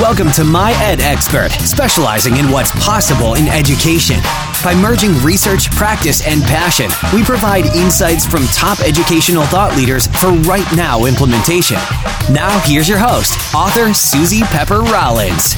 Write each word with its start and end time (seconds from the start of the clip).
Welcome 0.00 0.32
to 0.32 0.44
My 0.44 0.72
Ed 0.82 1.02
Expert, 1.02 1.50
specializing 1.50 2.38
in 2.38 2.50
what's 2.50 2.70
possible 2.82 3.34
in 3.34 3.46
education. 3.48 4.16
By 4.64 4.74
merging 4.74 5.12
research, 5.22 5.70
practice, 5.72 6.26
and 6.26 6.42
passion, 6.42 6.90
we 7.12 7.22
provide 7.22 7.66
insights 7.76 8.24
from 8.24 8.44
top 8.46 8.80
educational 8.80 9.44
thought 9.44 9.76
leaders 9.76 10.06
for 10.06 10.30
right 10.48 10.66
now 10.74 11.04
implementation. 11.04 11.76
Now, 12.32 12.58
here's 12.64 12.88
your 12.88 12.96
host, 12.96 13.34
author 13.54 13.92
Suzy 13.92 14.40
Pepper 14.44 14.80
Rollins. 14.80 15.54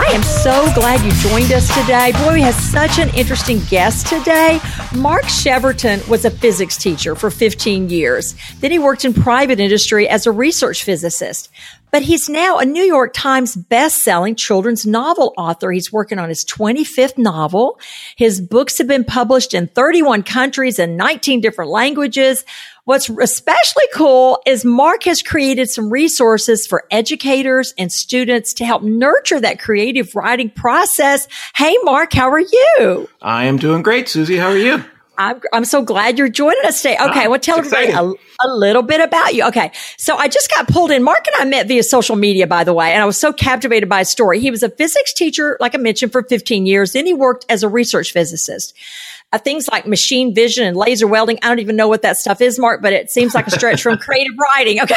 I 0.00 0.12
am 0.12 0.22
so 0.24 0.72
glad 0.74 1.04
you 1.04 1.12
joined 1.30 1.52
us 1.52 1.68
today. 1.78 2.10
Boy, 2.24 2.34
we 2.34 2.42
have 2.42 2.54
such 2.54 2.98
an 2.98 3.10
interesting 3.10 3.60
guest 3.70 4.08
today. 4.08 4.58
Mark 4.96 5.22
Cheverton 5.24 6.06
was 6.08 6.24
a 6.24 6.30
physics 6.30 6.76
teacher 6.76 7.14
for 7.14 7.30
15 7.30 7.90
years. 7.90 8.34
Then 8.58 8.72
he 8.72 8.80
worked 8.80 9.04
in 9.04 9.14
private 9.14 9.60
industry 9.60 10.08
as 10.08 10.26
a 10.26 10.32
research 10.32 10.82
physicist. 10.82 11.48
But 11.90 12.02
he's 12.02 12.28
now 12.28 12.58
a 12.58 12.64
New 12.64 12.82
York 12.82 13.12
Times 13.14 13.56
best-selling 13.56 14.36
children's 14.36 14.86
novel 14.86 15.34
author. 15.36 15.72
He's 15.72 15.92
working 15.92 16.18
on 16.18 16.28
his 16.28 16.44
25th 16.44 17.18
novel. 17.18 17.78
His 18.16 18.40
books 18.40 18.78
have 18.78 18.86
been 18.86 19.04
published 19.04 19.54
in 19.54 19.66
31 19.68 20.22
countries 20.22 20.78
and 20.78 20.96
19 20.96 21.40
different 21.40 21.70
languages. 21.70 22.44
What's 22.84 23.08
especially 23.08 23.84
cool 23.94 24.40
is 24.46 24.64
Mark 24.64 25.04
has 25.04 25.22
created 25.22 25.70
some 25.70 25.90
resources 25.90 26.66
for 26.66 26.84
educators 26.90 27.74
and 27.78 27.92
students 27.92 28.54
to 28.54 28.64
help 28.64 28.82
nurture 28.82 29.40
that 29.40 29.60
creative 29.60 30.14
writing 30.14 30.50
process. 30.50 31.28
Hey, 31.54 31.76
Mark, 31.82 32.12
how 32.12 32.30
are 32.30 32.40
you? 32.40 33.08
I 33.22 33.44
am 33.44 33.58
doing 33.58 33.82
great, 33.82 34.08
Suzy. 34.08 34.36
How 34.36 34.48
are 34.48 34.58
you? 34.58 34.84
I'm, 35.20 35.40
I'm 35.52 35.64
so 35.64 35.82
glad 35.82 36.18
you're 36.18 36.28
joining 36.28 36.64
us 36.64 36.80
today. 36.80 36.94
Okay, 36.94 37.26
ah, 37.26 37.28
well, 37.28 37.38
tell 37.38 37.58
everybody 37.58 37.90
a, 37.90 38.02
a, 38.02 38.48
little 38.48 38.82
bit 38.82 39.00
about 39.00 39.34
you. 39.34 39.44
Okay, 39.48 39.70
so 39.98 40.16
I 40.16 40.28
just 40.28 40.50
got 40.50 40.66
pulled 40.66 40.90
in. 40.90 41.02
Mark 41.02 41.26
and 41.26 41.42
I 41.42 41.44
met 41.44 41.68
via 41.68 41.82
social 41.82 42.16
media, 42.16 42.46
by 42.46 42.64
the 42.64 42.72
way, 42.72 42.92
and 42.92 43.02
I 43.02 43.06
was 43.06 43.18
so 43.18 43.32
captivated 43.32 43.88
by 43.88 43.98
his 44.00 44.08
story. 44.08 44.40
He 44.40 44.50
was 44.50 44.62
a 44.62 44.70
physics 44.70 45.12
teacher, 45.12 45.58
like 45.60 45.74
I 45.74 45.78
mentioned, 45.78 46.12
for 46.12 46.22
15 46.22 46.64
years. 46.64 46.92
Then 46.92 47.04
he 47.04 47.12
worked 47.12 47.44
as 47.48 47.62
a 47.62 47.68
research 47.68 48.12
physicist 48.12 48.74
uh, 49.32 49.38
things 49.38 49.68
like 49.68 49.86
machine 49.86 50.34
vision 50.34 50.66
and 50.66 50.76
laser 50.76 51.06
welding. 51.06 51.38
I 51.42 51.48
don't 51.48 51.60
even 51.60 51.76
know 51.76 51.88
what 51.88 52.02
that 52.02 52.16
stuff 52.16 52.40
is, 52.40 52.58
Mark, 52.58 52.82
but 52.82 52.92
it 52.92 53.10
seems 53.10 53.34
like 53.34 53.46
a 53.46 53.50
stretch 53.50 53.82
from 53.82 53.98
creative 53.98 54.34
writing. 54.38 54.80
Okay. 54.80 54.94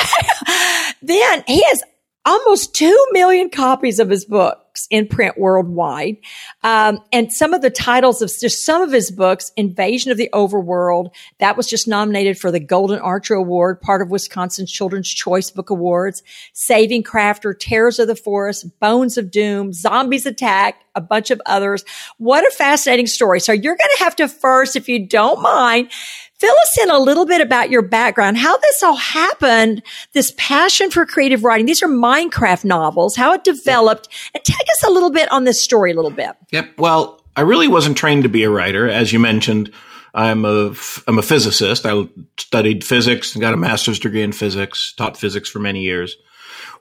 then 1.01 1.43
he 1.47 1.63
has 1.63 1.83
almost 2.25 2.73
2 2.75 3.07
million 3.11 3.49
copies 3.49 3.99
of 3.99 4.09
his 4.09 4.25
books 4.73 4.87
in 4.89 5.07
print 5.07 5.37
worldwide. 5.37 6.17
Um, 6.63 6.99
and 7.11 7.31
some 7.31 7.53
of 7.53 7.61
the 7.61 7.69
titles 7.69 8.21
of 8.21 8.31
just 8.39 8.65
some 8.65 8.81
of 8.81 8.91
his 8.91 9.11
books, 9.11 9.51
Invasion 9.55 10.11
of 10.11 10.17
the 10.17 10.29
Overworld, 10.33 11.11
that 11.37 11.55
was 11.55 11.67
just 11.67 11.87
nominated 11.87 12.39
for 12.39 12.51
the 12.51 12.59
Golden 12.59 12.99
Archer 12.99 13.35
Award, 13.35 13.81
part 13.81 14.01
of 14.01 14.09
Wisconsin's 14.09 14.71
Children's 14.71 15.09
Choice 15.09 15.51
Book 15.51 15.69
Awards, 15.69 16.23
Saving 16.53 17.03
Crafter, 17.03 17.53
Terrors 17.57 17.99
of 17.99 18.07
the 18.07 18.15
Forest, 18.15 18.79
Bones 18.79 19.17
of 19.17 19.29
Doom, 19.29 19.73
Zombies 19.73 20.25
Attack, 20.25 20.83
a 20.95 21.01
bunch 21.01 21.29
of 21.29 21.41
others. 21.45 21.85
What 22.17 22.45
a 22.47 22.51
fascinating 22.51 23.07
story. 23.07 23.39
So 23.39 23.51
you're 23.51 23.75
going 23.75 23.97
to 23.97 24.03
have 24.03 24.15
to 24.17 24.27
first, 24.27 24.75
if 24.75 24.89
you 24.89 25.07
don't 25.07 25.41
mind, 25.41 25.91
fill 26.39 26.55
us 26.61 26.79
in 26.81 26.89
a 26.89 26.99
little 26.99 27.25
bit 27.25 27.41
about 27.41 27.69
your 27.69 27.81
background, 27.81 28.37
how 28.37 28.57
this 28.57 28.83
all 28.83 28.95
happened, 28.95 29.81
this 30.13 30.33
passion 30.37 30.91
for 30.91 31.05
creative 31.05 31.43
writing. 31.43 31.65
These 31.65 31.83
are 31.83 31.87
Minecraft 31.87 32.65
novels, 32.65 33.15
how 33.15 33.33
it 33.33 33.43
developed, 33.43 34.09
and 34.33 34.43
take 34.43 34.67
us 34.69 34.83
a 34.83 34.91
little 34.91 35.11
bit 35.11 35.31
on 35.31 35.43
this 35.43 35.63
story 35.63 35.91
a 35.91 35.95
little 35.95 36.11
bit. 36.11 36.31
Yep. 36.51 36.77
Well, 36.77 37.23
I 37.35 37.41
really 37.41 37.67
wasn't 37.67 37.97
trained 37.97 38.23
to 38.23 38.29
be 38.29 38.43
a 38.43 38.49
writer. 38.49 38.87
As 38.87 39.13
you 39.13 39.19
mentioned, 39.19 39.71
I'm 40.13 40.45
a, 40.45 40.73
I'm 41.07 41.17
a 41.17 41.23
physicist. 41.23 41.85
I 41.85 42.07
studied 42.37 42.83
physics 42.83 43.33
and 43.33 43.41
got 43.41 43.53
a 43.53 43.57
master's 43.57 43.99
degree 43.99 44.21
in 44.21 44.31
physics, 44.31 44.93
taught 44.95 45.17
physics 45.17 45.49
for 45.49 45.59
many 45.59 45.81
years. 45.81 46.15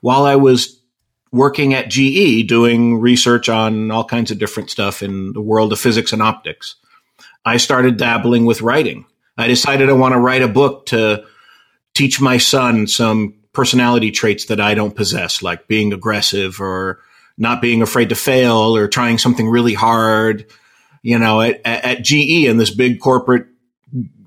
While 0.01 0.25
I 0.25 0.35
was 0.35 0.79
working 1.31 1.73
at 1.73 1.89
GE 1.89 2.47
doing 2.47 2.99
research 2.99 3.49
on 3.49 3.89
all 3.89 4.05
kinds 4.05 4.29
of 4.29 4.37
different 4.37 4.69
stuff 4.69 5.01
in 5.01 5.33
the 5.33 5.41
world 5.41 5.73
of 5.73 5.79
physics 5.79 6.13
and 6.13 6.21
optics, 6.21 6.75
I 7.43 7.57
started 7.57 7.97
dabbling 7.97 8.45
with 8.45 8.61
writing. 8.61 9.05
I 9.37 9.47
decided 9.47 9.89
I 9.89 9.93
want 9.93 10.13
to 10.13 10.19
write 10.19 10.41
a 10.41 10.47
book 10.47 10.87
to 10.87 11.25
teach 11.93 12.21
my 12.21 12.37
son 12.37 12.87
some 12.87 13.35
personality 13.53 14.11
traits 14.11 14.45
that 14.45 14.59
I 14.59 14.73
don't 14.73 14.95
possess, 14.95 15.41
like 15.41 15.67
being 15.67 15.93
aggressive 15.93 16.59
or 16.59 16.99
not 17.37 17.61
being 17.61 17.81
afraid 17.81 18.09
to 18.09 18.15
fail 18.15 18.75
or 18.75 18.87
trying 18.87 19.17
something 19.17 19.47
really 19.47 19.73
hard. 19.73 20.45
You 21.01 21.19
know, 21.19 21.41
at, 21.41 21.61
at 21.65 22.03
GE 22.03 22.45
and 22.47 22.59
this 22.59 22.73
big 22.73 22.99
corporate 22.99 23.47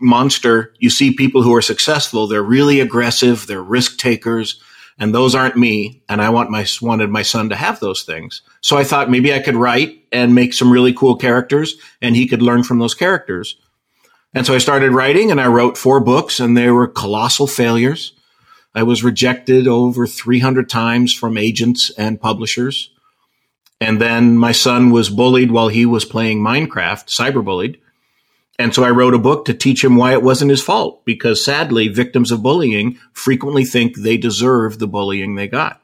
monster, 0.01 0.75
you 0.79 0.91
see 0.91 1.13
people 1.13 1.43
who 1.43 1.55
are 1.55 1.63
successful. 1.63 2.27
They're 2.27 2.43
really 2.43 2.81
aggressive. 2.81 3.47
They're 3.47 3.63
risk 3.63 3.99
takers 3.99 4.61
and 4.99 5.15
those 5.15 5.35
aren't 5.35 5.57
me. 5.57 6.03
And 6.09 6.23
I 6.23 6.31
want 6.31 6.51
my, 6.51 6.67
wanted 6.81 7.11
my 7.11 7.23
son 7.23 7.49
to 7.51 7.57
have 7.57 7.81
those 7.81 8.03
things. 8.03 8.43
So 8.61 8.77
I 8.77 8.85
thought 8.85 9.11
maybe 9.11 9.33
I 9.33 9.41
could 9.41 9.57
write 9.57 10.05
and 10.13 10.35
make 10.35 10.55
some 10.55 10.73
really 10.73 10.93
cool 10.93 11.17
characters 11.17 11.75
and 12.01 12.17
he 12.17 12.27
could 12.27 12.43
learn 12.43 12.63
from 12.63 12.79
those 12.79 12.95
characters. 12.95 13.57
And 14.37 14.45
so 14.45 14.55
I 14.55 14.59
started 14.59 14.93
writing 14.93 15.31
and 15.31 15.41
I 15.41 15.47
wrote 15.47 15.79
four 15.79 15.99
books 15.99 16.41
and 16.41 16.55
they 16.55 16.71
were 16.71 16.87
colossal 16.87 17.47
failures. 17.47 18.13
I 18.75 18.83
was 18.83 19.03
rejected 19.03 19.67
over 19.67 20.07
300 20.07 20.69
times 20.69 21.15
from 21.15 21.39
agents 21.39 21.91
and 21.97 22.21
publishers. 22.21 22.91
And 23.81 23.99
then 23.99 24.37
my 24.37 24.53
son 24.53 24.91
was 24.91 25.09
bullied 25.09 25.51
while 25.51 25.69
he 25.69 25.87
was 25.87 26.05
playing 26.05 26.43
Minecraft, 26.43 27.07
cyberbullied. 27.07 27.81
And 28.59 28.75
so 28.75 28.85
I 28.85 28.91
wrote 28.91 29.15
a 29.15 29.19
book 29.19 29.47
to 29.47 29.55
teach 29.55 29.83
him 29.83 29.97
why 29.97 30.13
it 30.13 30.23
wasn't 30.23 30.51
his 30.51 30.63
fault, 30.63 31.03
because 31.07 31.43
sadly, 31.43 31.89
victims 31.89 32.31
of 32.31 32.43
bullying 32.43 32.99
frequently 33.15 33.65
think 33.65 33.97
they 33.97 34.19
deserve 34.19 34.79
the 34.79 34.87
bullying 34.87 35.37
they 35.37 35.49
got. 35.49 35.81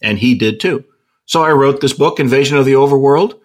And 0.00 0.18
he 0.18 0.34
did 0.34 0.60
too. 0.60 0.86
So 1.26 1.42
I 1.42 1.52
wrote 1.52 1.82
this 1.82 1.92
book, 1.92 2.18
Invasion 2.18 2.56
of 2.56 2.64
the 2.64 2.72
Overworld, 2.72 3.38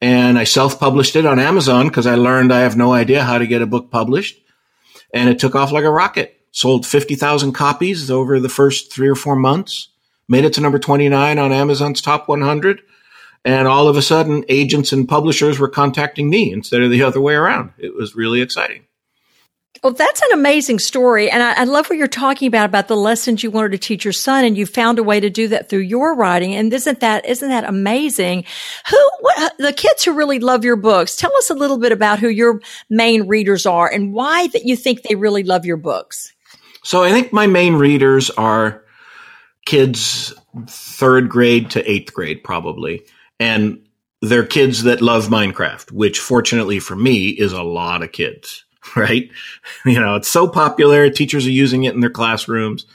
and 0.00 0.38
I 0.38 0.44
self-published 0.44 1.16
it 1.16 1.26
on 1.26 1.38
Amazon 1.38 1.88
because 1.88 2.06
I 2.06 2.14
learned 2.14 2.52
I 2.52 2.60
have 2.60 2.76
no 2.76 2.92
idea 2.92 3.22
how 3.22 3.38
to 3.38 3.46
get 3.46 3.62
a 3.62 3.66
book 3.66 3.90
published. 3.90 4.40
And 5.12 5.28
it 5.28 5.38
took 5.38 5.54
off 5.54 5.72
like 5.72 5.84
a 5.84 5.90
rocket. 5.90 6.36
Sold 6.52 6.86
50,000 6.86 7.52
copies 7.52 8.10
over 8.10 8.40
the 8.40 8.48
first 8.48 8.92
three 8.92 9.08
or 9.08 9.14
four 9.14 9.36
months. 9.36 9.88
Made 10.28 10.44
it 10.44 10.54
to 10.54 10.60
number 10.60 10.78
29 10.78 11.38
on 11.38 11.52
Amazon's 11.52 12.00
top 12.00 12.28
100. 12.28 12.80
And 13.44 13.68
all 13.68 13.88
of 13.88 13.96
a 13.96 14.02
sudden, 14.02 14.44
agents 14.48 14.92
and 14.92 15.08
publishers 15.08 15.58
were 15.58 15.68
contacting 15.68 16.28
me 16.28 16.52
instead 16.52 16.82
of 16.82 16.90
the 16.90 17.02
other 17.02 17.20
way 17.20 17.34
around. 17.34 17.72
It 17.78 17.94
was 17.94 18.14
really 18.14 18.40
exciting. 18.40 18.84
Well, 19.82 19.94
that's 19.94 20.20
an 20.20 20.38
amazing 20.38 20.78
story. 20.78 21.30
And 21.30 21.42
I, 21.42 21.62
I, 21.62 21.64
love 21.64 21.88
what 21.88 21.96
you're 21.96 22.06
talking 22.06 22.48
about, 22.48 22.66
about 22.66 22.88
the 22.88 22.96
lessons 22.96 23.42
you 23.42 23.50
wanted 23.50 23.72
to 23.72 23.78
teach 23.78 24.04
your 24.04 24.12
son 24.12 24.44
and 24.44 24.56
you 24.56 24.66
found 24.66 24.98
a 24.98 25.02
way 25.02 25.20
to 25.20 25.30
do 25.30 25.48
that 25.48 25.70
through 25.70 25.80
your 25.80 26.14
writing. 26.14 26.54
And 26.54 26.72
isn't 26.72 27.00
that, 27.00 27.24
isn't 27.24 27.48
that 27.48 27.64
amazing? 27.64 28.44
Who, 28.90 29.10
what, 29.20 29.56
the 29.58 29.72
kids 29.72 30.04
who 30.04 30.12
really 30.12 30.38
love 30.38 30.64
your 30.64 30.76
books, 30.76 31.16
tell 31.16 31.34
us 31.36 31.48
a 31.48 31.54
little 31.54 31.78
bit 31.78 31.92
about 31.92 32.18
who 32.18 32.28
your 32.28 32.60
main 32.90 33.26
readers 33.26 33.64
are 33.64 33.90
and 33.90 34.12
why 34.12 34.48
that 34.48 34.66
you 34.66 34.76
think 34.76 35.02
they 35.02 35.14
really 35.14 35.44
love 35.44 35.64
your 35.64 35.78
books. 35.78 36.34
So 36.82 37.02
I 37.02 37.10
think 37.10 37.32
my 37.32 37.46
main 37.46 37.74
readers 37.74 38.28
are 38.30 38.84
kids 39.64 40.34
third 40.66 41.30
grade 41.30 41.70
to 41.70 41.90
eighth 41.90 42.12
grade, 42.12 42.44
probably. 42.44 43.02
And 43.38 43.86
they're 44.20 44.44
kids 44.44 44.82
that 44.82 45.00
love 45.00 45.28
Minecraft, 45.28 45.90
which 45.92 46.18
fortunately 46.18 46.80
for 46.80 46.96
me 46.96 47.28
is 47.28 47.52
a 47.52 47.62
lot 47.62 48.02
of 48.02 48.12
kids. 48.12 48.64
right? 48.96 49.30
You 49.84 50.00
know, 50.00 50.16
it's 50.16 50.28
so 50.28 50.48
popular. 50.48 51.10
Teachers 51.10 51.46
are 51.46 51.50
using 51.50 51.84
it 51.84 51.94
in 51.94 52.00
their 52.00 52.10
classrooms. 52.10 52.86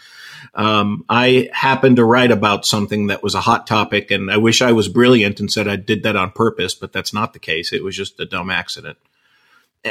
Um, 0.54 1.04
I 1.10 1.50
happened 1.52 1.98
to 1.98 2.06
write 2.06 2.32
about 2.32 2.66
something 2.66 3.08
that 3.08 3.22
was 3.22 3.36
a 3.36 3.42
hot 3.42 3.68
topic, 3.68 4.10
and 4.10 4.32
I 4.32 4.38
wish 4.38 4.62
I 4.62 4.72
was 4.72 4.88
brilliant 4.88 5.40
and 5.40 5.52
said 5.52 5.68
I 5.68 5.76
did 5.76 6.04
that 6.04 6.16
on 6.16 6.32
purpose, 6.32 6.74
but 6.74 6.94
that's 6.94 7.14
not 7.14 7.34
the 7.34 7.40
case. 7.40 7.74
It 7.74 7.84
was 7.84 7.96
just 7.96 8.20
a 8.20 8.26
dumb 8.26 8.50
accident. 8.50 8.98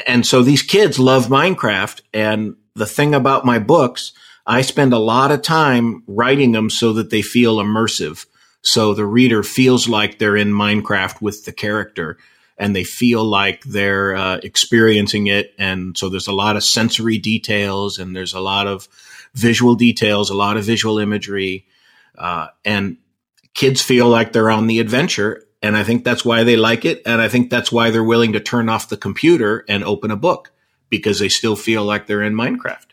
And 0.06 0.26
so 0.26 0.42
these 0.42 0.62
kids 0.62 0.98
love 0.98 1.26
Minecraft. 1.26 2.00
And 2.12 2.56
the 2.74 2.86
thing 2.86 3.14
about 3.14 3.44
my 3.44 3.58
books, 3.58 4.12
I 4.46 4.62
spend 4.62 4.92
a 4.92 4.98
lot 4.98 5.30
of 5.30 5.42
time 5.42 6.02
writing 6.06 6.52
them 6.52 6.70
so 6.70 6.94
that 6.94 7.10
they 7.10 7.22
feel 7.22 7.56
immersive. 7.56 8.26
So 8.62 8.94
the 8.94 9.06
reader 9.06 9.42
feels 9.42 9.88
like 9.88 10.18
they're 10.18 10.36
in 10.36 10.50
Minecraft 10.50 11.20
with 11.20 11.44
the 11.44 11.52
character 11.52 12.18
and 12.56 12.74
they 12.74 12.84
feel 12.84 13.24
like 13.24 13.62
they're 13.64 14.14
uh, 14.14 14.36
experiencing 14.42 15.26
it. 15.26 15.54
And 15.58 15.96
so 15.98 16.08
there's 16.08 16.28
a 16.28 16.32
lot 16.32 16.56
of 16.56 16.64
sensory 16.64 17.18
details 17.18 17.98
and 17.98 18.14
there's 18.14 18.34
a 18.34 18.40
lot 18.40 18.66
of 18.66 18.88
visual 19.34 19.74
details, 19.74 20.30
a 20.30 20.34
lot 20.34 20.56
of 20.56 20.64
visual 20.64 20.98
imagery. 20.98 21.66
Uh, 22.16 22.48
and 22.64 22.98
kids 23.54 23.82
feel 23.82 24.08
like 24.08 24.32
they're 24.32 24.50
on 24.50 24.66
the 24.66 24.78
adventure. 24.78 25.44
And 25.62 25.76
I 25.76 25.82
think 25.82 26.04
that's 26.04 26.24
why 26.24 26.44
they 26.44 26.56
like 26.56 26.84
it. 26.84 27.02
And 27.06 27.20
I 27.20 27.28
think 27.28 27.50
that's 27.50 27.72
why 27.72 27.90
they're 27.90 28.04
willing 28.04 28.34
to 28.34 28.40
turn 28.40 28.68
off 28.68 28.88
the 28.88 28.96
computer 28.96 29.64
and 29.68 29.82
open 29.82 30.10
a 30.10 30.16
book 30.16 30.52
because 30.90 31.18
they 31.18 31.28
still 31.28 31.56
feel 31.56 31.84
like 31.84 32.06
they're 32.06 32.22
in 32.22 32.34
Minecraft. 32.34 32.86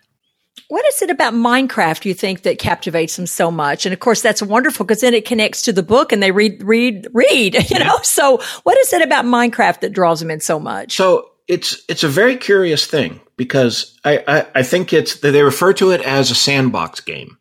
What 0.71 0.85
is 0.85 1.01
it 1.01 1.09
about 1.09 1.33
Minecraft 1.33 2.05
you 2.05 2.13
think 2.13 2.43
that 2.43 2.57
captivates 2.57 3.17
them 3.17 3.27
so 3.27 3.51
much? 3.51 3.85
And 3.85 3.91
of 3.91 3.99
course, 3.99 4.21
that's 4.21 4.41
wonderful 4.41 4.85
because 4.85 5.01
then 5.01 5.13
it 5.13 5.25
connects 5.25 5.63
to 5.63 5.73
the 5.73 5.83
book 5.83 6.13
and 6.13 6.23
they 6.23 6.31
read, 6.31 6.63
read, 6.63 7.09
read, 7.11 7.55
you 7.69 7.77
know? 7.77 7.99
So 8.03 8.41
what 8.63 8.77
is 8.77 8.93
it 8.93 9.01
about 9.01 9.25
Minecraft 9.25 9.81
that 9.81 9.91
draws 9.91 10.21
them 10.21 10.31
in 10.31 10.39
so 10.39 10.61
much? 10.61 10.95
So 10.95 11.31
it's, 11.45 11.83
it's 11.89 12.05
a 12.05 12.07
very 12.07 12.37
curious 12.37 12.85
thing 12.85 13.19
because 13.35 13.99
I, 14.05 14.23
I, 14.25 14.47
I 14.55 14.63
think 14.63 14.93
it's, 14.93 15.15
they 15.15 15.43
refer 15.43 15.73
to 15.73 15.91
it 15.91 15.99
as 16.03 16.31
a 16.31 16.35
sandbox 16.35 17.01
game. 17.01 17.37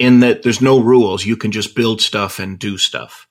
in 0.00 0.18
that 0.18 0.42
there's 0.42 0.60
no 0.60 0.80
rules. 0.80 1.24
You 1.24 1.36
can 1.36 1.52
just 1.52 1.76
build 1.76 2.00
stuff 2.00 2.40
and 2.40 2.58
do 2.58 2.76
stuff. 2.76 3.28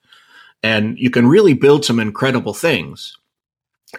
And 0.64 0.98
you 0.98 1.10
can 1.10 1.28
really 1.28 1.54
build 1.54 1.84
some 1.84 2.00
incredible 2.00 2.54
things. 2.54 3.18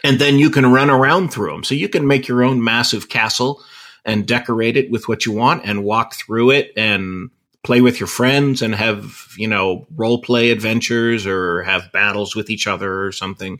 And 0.03 0.19
then 0.19 0.39
you 0.39 0.49
can 0.49 0.73
run 0.73 0.89
around 0.89 1.35
through 1.35 1.51
them. 1.53 1.65
So 1.65 1.75
you 1.75 1.91
can 1.91 2.07
make 2.07 2.29
your 2.29 2.43
own 2.43 2.65
massive 2.65 3.11
castle 3.11 3.63
and 4.05 4.27
decorate 4.27 4.77
it 4.77 4.91
with 4.91 5.09
what 5.09 5.25
you 5.25 5.33
want 5.33 5.65
and 5.65 5.85
walk 5.85 6.15
through 6.15 6.51
it 6.51 6.73
and 6.77 7.31
play 7.63 7.81
with 7.81 7.99
your 7.99 8.07
friends 8.07 8.61
and 8.61 8.75
have, 8.75 9.29
you 9.39 9.49
know, 9.49 9.87
role 9.97 10.21
play 10.21 10.51
adventures 10.51 11.27
or 11.27 11.63
have 11.63 11.91
battles 11.93 12.37
with 12.37 12.51
each 12.51 12.67
other 12.67 13.05
or 13.05 13.13
something. 13.13 13.59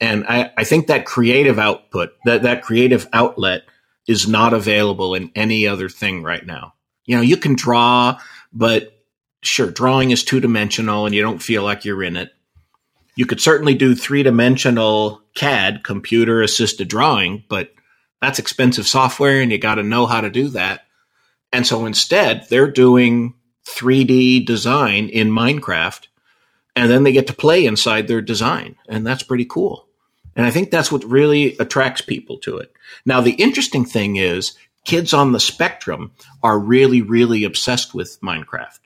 And 0.00 0.26
I, 0.26 0.50
I 0.56 0.64
think 0.64 0.86
that 0.86 1.06
creative 1.06 1.58
output, 1.58 2.10
that, 2.24 2.42
that 2.42 2.62
creative 2.62 3.08
outlet 3.12 3.62
is 4.06 4.28
not 4.28 4.52
available 4.52 5.14
in 5.14 5.30
any 5.34 5.66
other 5.66 5.88
thing 5.88 6.22
right 6.22 6.44
now. 6.44 6.74
You 7.06 7.16
know, 7.16 7.22
you 7.22 7.36
can 7.36 7.54
draw, 7.54 8.18
but 8.52 8.92
sure, 9.42 9.70
drawing 9.70 10.10
is 10.10 10.22
two 10.22 10.40
dimensional 10.40 11.06
and 11.06 11.14
you 11.14 11.22
don't 11.22 11.42
feel 11.42 11.62
like 11.62 11.84
you're 11.84 12.02
in 12.02 12.16
it. 12.16 12.30
You 13.16 13.26
could 13.26 13.40
certainly 13.40 13.74
do 13.74 13.94
three 13.94 14.22
dimensional 14.22 15.22
CAD, 15.34 15.82
computer 15.84 16.42
assisted 16.42 16.88
drawing, 16.88 17.44
but 17.48 17.72
that's 18.20 18.38
expensive 18.38 18.86
software 18.86 19.40
and 19.40 19.50
you 19.50 19.58
got 19.58 19.76
to 19.76 19.82
know 19.82 20.06
how 20.06 20.20
to 20.20 20.30
do 20.30 20.48
that. 20.48 20.86
And 21.52 21.66
so 21.66 21.86
instead, 21.86 22.46
they're 22.48 22.70
doing 22.70 23.34
3D 23.66 24.46
design 24.46 25.08
in 25.08 25.30
Minecraft 25.30 26.06
and 26.76 26.90
then 26.90 27.02
they 27.02 27.12
get 27.12 27.26
to 27.26 27.32
play 27.32 27.66
inside 27.66 28.06
their 28.08 28.22
design. 28.22 28.76
And 28.88 29.06
that's 29.06 29.22
pretty 29.22 29.44
cool. 29.44 29.86
And 30.36 30.46
I 30.46 30.50
think 30.50 30.70
that's 30.70 30.92
what 30.92 31.04
really 31.04 31.56
attracts 31.58 32.00
people 32.00 32.38
to 32.38 32.58
it. 32.58 32.72
Now, 33.04 33.20
the 33.20 33.32
interesting 33.32 33.84
thing 33.84 34.16
is 34.16 34.56
kids 34.84 35.12
on 35.12 35.32
the 35.32 35.40
spectrum 35.40 36.12
are 36.42 36.58
really, 36.58 37.02
really 37.02 37.44
obsessed 37.44 37.94
with 37.94 38.20
Minecraft. 38.20 38.78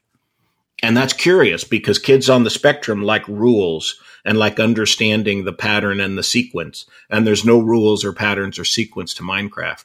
And 0.82 0.96
that's 0.96 1.12
curious 1.12 1.64
because 1.64 1.98
kids 1.98 2.28
on 2.28 2.44
the 2.44 2.50
spectrum 2.50 3.02
like 3.02 3.26
rules 3.28 4.00
and 4.24 4.38
like 4.38 4.58
understanding 4.58 5.44
the 5.44 5.52
pattern 5.52 6.00
and 6.00 6.16
the 6.16 6.22
sequence. 6.22 6.86
And 7.10 7.26
there's 7.26 7.44
no 7.44 7.58
rules 7.58 8.04
or 8.04 8.12
patterns 8.12 8.58
or 8.58 8.64
sequence 8.64 9.14
to 9.14 9.22
Minecraft. 9.22 9.84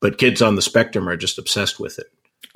But 0.00 0.18
kids 0.18 0.42
on 0.42 0.56
the 0.56 0.62
spectrum 0.62 1.08
are 1.08 1.16
just 1.16 1.38
obsessed 1.38 1.78
with 1.78 1.98
it. 1.98 2.06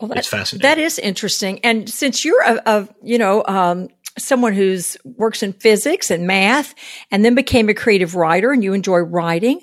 Well, 0.00 0.08
that, 0.08 0.19
it's 0.19 0.28
fascinating. 0.28 0.69
That 0.69 0.78
is 0.78 0.99
interesting. 0.99 1.61
And 1.61 1.88
since 1.88 2.25
you're 2.25 2.43
a, 2.43 2.61
a 2.66 2.88
you 3.02 3.19
know, 3.19 3.44
um, 3.46 3.88
someone 4.19 4.55
who's 4.55 4.96
works 5.05 5.43
in 5.43 5.52
physics 5.52 6.11
and 6.11 6.26
math 6.26 6.75
and 7.11 7.25
then 7.25 7.34
became 7.34 7.69
a 7.69 7.75
creative 7.75 8.14
writer 8.14 8.50
and 8.50 8.64
you 8.64 8.72
enjoy 8.72 8.99
writing, 8.99 9.60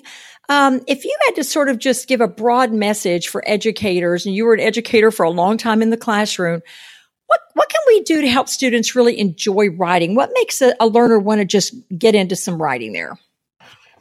um, 0.48 0.80
if 0.86 1.04
you 1.04 1.16
had 1.26 1.36
to 1.36 1.44
sort 1.44 1.68
of 1.68 1.78
just 1.78 2.08
give 2.08 2.20
a 2.20 2.28
broad 2.28 2.72
message 2.72 3.28
for 3.28 3.42
educators 3.46 4.26
and 4.26 4.34
you 4.34 4.44
were 4.44 4.54
an 4.54 4.60
educator 4.60 5.10
for 5.10 5.24
a 5.24 5.30
long 5.30 5.56
time 5.56 5.82
in 5.82 5.90
the 5.90 5.96
classroom, 5.96 6.62
what, 7.32 7.40
what 7.54 7.68
can 7.70 7.80
we 7.86 8.02
do 8.02 8.20
to 8.20 8.28
help 8.28 8.46
students 8.46 8.94
really 8.94 9.18
enjoy 9.18 9.70
writing? 9.70 10.14
What 10.14 10.30
makes 10.34 10.60
a, 10.60 10.74
a 10.78 10.86
learner 10.86 11.18
want 11.18 11.40
to 11.40 11.46
just 11.46 11.74
get 11.96 12.14
into 12.14 12.36
some 12.36 12.60
writing 12.60 12.92
there? 12.92 13.18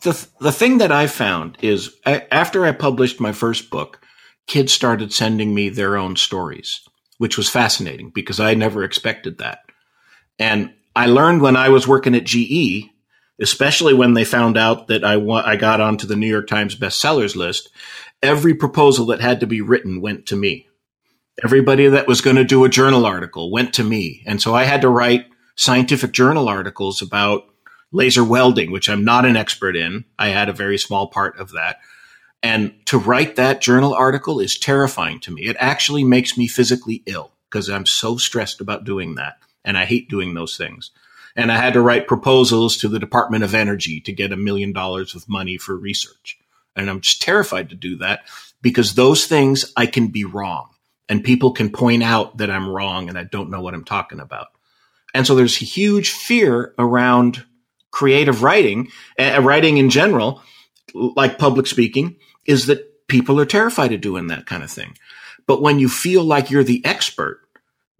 The, 0.01 0.27
the 0.41 0.51
thing 0.51 0.79
that 0.79 0.91
I 0.91 1.07
found 1.07 1.57
is 1.61 1.95
after 2.05 2.65
I 2.65 2.73
published 2.73 3.21
my 3.21 3.31
first 3.31 3.69
book, 3.69 4.05
kids 4.47 4.73
started 4.73 5.13
sending 5.13 5.55
me 5.55 5.69
their 5.69 5.95
own 5.95 6.17
stories, 6.17 6.81
which 7.19 7.37
was 7.37 7.49
fascinating 7.49 8.11
because 8.13 8.41
I 8.41 8.53
never 8.53 8.83
expected 8.83 9.37
that. 9.37 9.59
And 10.37 10.73
I 10.93 11.05
learned 11.05 11.41
when 11.41 11.55
I 11.55 11.69
was 11.69 11.87
working 11.87 12.15
at 12.15 12.25
GE, 12.25 12.89
especially 13.39 13.93
when 13.93 14.13
they 14.13 14.25
found 14.25 14.57
out 14.57 14.87
that 14.87 15.05
I, 15.05 15.15
wa- 15.15 15.43
I 15.45 15.55
got 15.55 15.79
onto 15.79 16.05
the 16.05 16.17
New 16.17 16.27
York 16.27 16.47
Times 16.47 16.75
bestsellers 16.75 17.37
list, 17.37 17.69
every 18.21 18.55
proposal 18.55 19.05
that 19.05 19.21
had 19.21 19.39
to 19.39 19.47
be 19.47 19.61
written 19.61 20.01
went 20.01 20.25
to 20.25 20.35
me. 20.35 20.67
Everybody 21.43 21.87
that 21.87 22.07
was 22.07 22.21
going 22.21 22.35
to 22.35 22.43
do 22.43 22.65
a 22.65 22.69
journal 22.69 23.03
article 23.03 23.49
went 23.49 23.73
to 23.73 23.83
me. 23.83 24.21
And 24.27 24.39
so 24.39 24.53
I 24.53 24.65
had 24.65 24.81
to 24.81 24.89
write 24.89 25.25
scientific 25.55 26.11
journal 26.11 26.47
articles 26.47 27.01
about 27.01 27.45
laser 27.91 28.23
welding, 28.23 28.71
which 28.71 28.87
I'm 28.87 29.03
not 29.03 29.25
an 29.25 29.35
expert 29.35 29.75
in. 29.75 30.05
I 30.19 30.27
had 30.27 30.49
a 30.49 30.53
very 30.53 30.77
small 30.77 31.07
part 31.07 31.39
of 31.39 31.51
that. 31.53 31.79
And 32.43 32.73
to 32.85 32.99
write 32.99 33.37
that 33.37 33.59
journal 33.59 33.93
article 33.93 34.39
is 34.39 34.57
terrifying 34.57 35.19
to 35.21 35.31
me. 35.31 35.43
It 35.43 35.57
actually 35.59 36.03
makes 36.03 36.37
me 36.37 36.47
physically 36.47 37.01
ill 37.07 37.31
because 37.49 37.69
I'm 37.69 37.87
so 37.87 38.17
stressed 38.17 38.61
about 38.61 38.83
doing 38.83 39.15
that. 39.15 39.37
And 39.65 39.79
I 39.79 39.85
hate 39.85 40.09
doing 40.09 40.35
those 40.35 40.57
things. 40.57 40.91
And 41.35 41.51
I 41.51 41.57
had 41.57 41.73
to 41.73 41.81
write 41.81 42.07
proposals 42.07 42.77
to 42.77 42.87
the 42.87 42.99
Department 42.99 43.43
of 43.43 43.55
Energy 43.55 43.99
to 44.01 44.13
get 44.13 44.31
a 44.31 44.37
million 44.37 44.73
dollars 44.73 45.15
of 45.15 45.27
money 45.27 45.57
for 45.57 45.75
research. 45.75 46.37
And 46.75 46.87
I'm 46.87 47.01
just 47.01 47.21
terrified 47.21 47.69
to 47.69 47.75
do 47.75 47.97
that 47.97 48.21
because 48.61 48.93
those 48.93 49.25
things 49.25 49.73
I 49.75 49.87
can 49.87 50.09
be 50.09 50.23
wrong 50.23 50.69
and 51.11 51.25
people 51.25 51.51
can 51.51 51.69
point 51.69 52.01
out 52.01 52.37
that 52.37 52.49
I'm 52.49 52.69
wrong 52.69 53.09
and 53.09 53.17
I 53.17 53.25
don't 53.25 53.49
know 53.49 53.59
what 53.59 53.73
I'm 53.73 53.83
talking 53.83 54.21
about. 54.21 54.47
And 55.13 55.27
so 55.27 55.35
there's 55.35 55.57
huge 55.57 56.11
fear 56.11 56.73
around 56.79 57.43
creative 57.91 58.43
writing, 58.43 58.87
uh, 59.19 59.41
writing 59.43 59.75
in 59.75 59.89
general, 59.89 60.41
like 60.93 61.37
public 61.37 61.67
speaking, 61.67 62.15
is 62.45 62.67
that 62.67 63.09
people 63.09 63.41
are 63.41 63.45
terrified 63.45 63.91
of 63.91 63.99
doing 63.99 64.27
that 64.27 64.45
kind 64.45 64.63
of 64.63 64.71
thing. 64.71 64.97
But 65.47 65.61
when 65.61 65.79
you 65.79 65.89
feel 65.89 66.23
like 66.23 66.49
you're 66.49 66.63
the 66.63 66.81
expert, 66.85 67.41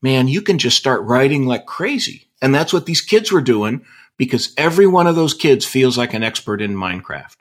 man, 0.02 0.30
you 0.30 0.42
can 0.42 0.58
just 0.58 0.78
start 0.78 1.04
writing 1.04 1.46
like 1.46 1.66
crazy. 1.66 2.30
And 2.42 2.56
that's 2.56 2.72
what 2.72 2.86
these 2.86 3.02
kids 3.02 3.30
were 3.30 3.42
doing 3.42 3.84
because 4.16 4.54
every 4.56 4.88
one 4.88 5.08
of 5.08 5.18
those 5.18 5.34
kids 5.34 5.66
feels 5.66 5.98
like 5.98 6.14
an 6.14 6.24
expert 6.24 6.62
in 6.62 6.76
Minecraft. 6.76 7.36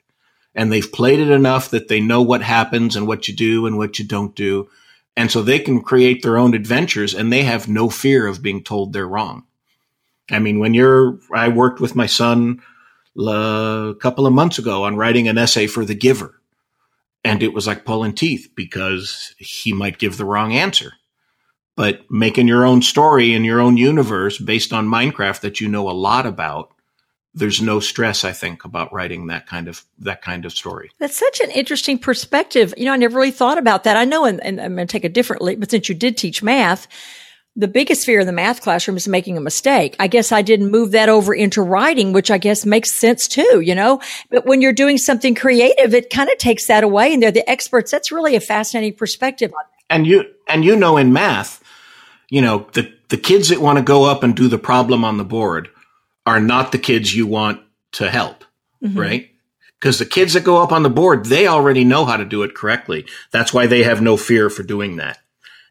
And 0.52 0.72
they've 0.72 0.92
played 0.92 1.20
it 1.20 1.30
enough 1.30 1.70
that 1.70 1.86
they 1.86 2.00
know 2.00 2.22
what 2.22 2.42
happens 2.42 2.96
and 2.96 3.06
what 3.06 3.28
you 3.28 3.36
do 3.36 3.66
and 3.66 3.78
what 3.78 4.00
you 4.00 4.04
don't 4.04 4.34
do. 4.34 4.68
And 5.16 5.30
so 5.30 5.42
they 5.42 5.58
can 5.58 5.82
create 5.82 6.22
their 6.22 6.38
own 6.38 6.54
adventures 6.54 7.14
and 7.14 7.32
they 7.32 7.42
have 7.42 7.68
no 7.68 7.90
fear 7.90 8.26
of 8.26 8.42
being 8.42 8.62
told 8.62 8.92
they're 8.92 9.06
wrong. 9.06 9.44
I 10.30 10.38
mean, 10.38 10.60
when 10.60 10.74
you're, 10.74 11.18
I 11.34 11.48
worked 11.48 11.80
with 11.80 11.96
my 11.96 12.06
son 12.06 12.62
a 13.18 13.94
couple 14.00 14.26
of 14.26 14.32
months 14.32 14.58
ago 14.58 14.84
on 14.84 14.96
writing 14.96 15.28
an 15.28 15.38
essay 15.38 15.66
for 15.66 15.84
The 15.84 15.94
Giver. 15.94 16.40
And 17.24 17.42
it 17.42 17.52
was 17.52 17.66
like 17.66 17.84
pulling 17.84 18.14
teeth 18.14 18.50
because 18.54 19.34
he 19.38 19.72
might 19.72 19.98
give 19.98 20.16
the 20.16 20.24
wrong 20.24 20.54
answer 20.54 20.94
but 21.80 22.02
making 22.10 22.46
your 22.46 22.66
own 22.66 22.82
story 22.82 23.32
in 23.32 23.42
your 23.42 23.58
own 23.58 23.78
universe 23.78 24.36
based 24.36 24.70
on 24.70 24.86
Minecraft 24.86 25.40
that 25.40 25.62
you 25.62 25.66
know 25.68 25.88
a 25.88 25.92
lot 25.92 26.26
about 26.26 26.74
there's 27.34 27.60
no 27.60 27.80
stress 27.80 28.24
i 28.24 28.32
think 28.32 28.64
about 28.64 28.92
writing 28.92 29.26
that 29.26 29.46
kind 29.46 29.68
of 29.68 29.84
that 29.98 30.22
kind 30.22 30.44
of 30.44 30.52
story 30.52 30.90
that's 30.98 31.18
such 31.18 31.40
an 31.40 31.50
interesting 31.50 31.98
perspective 31.98 32.74
you 32.76 32.84
know 32.84 32.92
i 32.92 32.96
never 32.96 33.16
really 33.16 33.30
thought 33.30 33.58
about 33.58 33.84
that 33.84 33.96
i 33.96 34.04
know 34.04 34.24
and, 34.24 34.42
and 34.44 34.60
i'm 34.60 34.74
going 34.74 34.86
to 34.86 34.90
take 34.90 35.04
a 35.04 35.08
different 35.08 35.42
leap 35.42 35.60
but 35.60 35.70
since 35.70 35.88
you 35.88 35.94
did 35.94 36.16
teach 36.16 36.42
math 36.42 36.86
the 37.56 37.68
biggest 37.68 38.06
fear 38.06 38.20
in 38.20 38.26
the 38.26 38.32
math 38.32 38.62
classroom 38.62 38.96
is 38.96 39.08
making 39.08 39.36
a 39.36 39.40
mistake. 39.40 39.96
I 39.98 40.06
guess 40.06 40.30
I 40.30 40.40
didn't 40.40 40.70
move 40.70 40.92
that 40.92 41.08
over 41.08 41.34
into 41.34 41.62
writing, 41.62 42.12
which 42.12 42.30
I 42.30 42.38
guess 42.38 42.64
makes 42.64 42.92
sense 42.92 43.26
too, 43.26 43.60
you 43.60 43.74
know? 43.74 44.00
But 44.30 44.46
when 44.46 44.62
you're 44.62 44.72
doing 44.72 44.98
something 44.98 45.34
creative, 45.34 45.92
it 45.92 46.10
kind 46.10 46.30
of 46.30 46.38
takes 46.38 46.66
that 46.68 46.84
away 46.84 47.12
and 47.12 47.22
they're 47.22 47.32
the 47.32 47.48
experts. 47.50 47.90
That's 47.90 48.12
really 48.12 48.36
a 48.36 48.40
fascinating 48.40 48.94
perspective. 48.94 49.52
And 49.88 50.06
you, 50.06 50.24
and 50.48 50.64
you 50.64 50.76
know, 50.76 50.96
in 50.96 51.12
math, 51.12 51.62
you 52.28 52.40
know, 52.40 52.68
the, 52.72 52.92
the 53.08 53.16
kids 53.16 53.48
that 53.48 53.60
want 53.60 53.78
to 53.78 53.84
go 53.84 54.04
up 54.04 54.22
and 54.22 54.36
do 54.36 54.46
the 54.46 54.58
problem 54.58 55.04
on 55.04 55.18
the 55.18 55.24
board 55.24 55.68
are 56.26 56.40
not 56.40 56.72
the 56.72 56.78
kids 56.78 57.14
you 57.14 57.26
want 57.26 57.62
to 57.92 58.10
help, 58.10 58.44
mm-hmm. 58.82 58.98
right? 58.98 59.30
Because 59.78 59.98
the 59.98 60.04
kids 60.04 60.34
that 60.34 60.44
go 60.44 60.62
up 60.62 60.72
on 60.72 60.82
the 60.82 60.90
board, 60.90 61.26
they 61.26 61.46
already 61.46 61.84
know 61.84 62.04
how 62.04 62.16
to 62.16 62.24
do 62.24 62.42
it 62.42 62.54
correctly. 62.54 63.06
That's 63.30 63.54
why 63.54 63.66
they 63.66 63.82
have 63.82 64.02
no 64.02 64.16
fear 64.16 64.50
for 64.50 64.62
doing 64.62 64.96
that. 64.96 65.18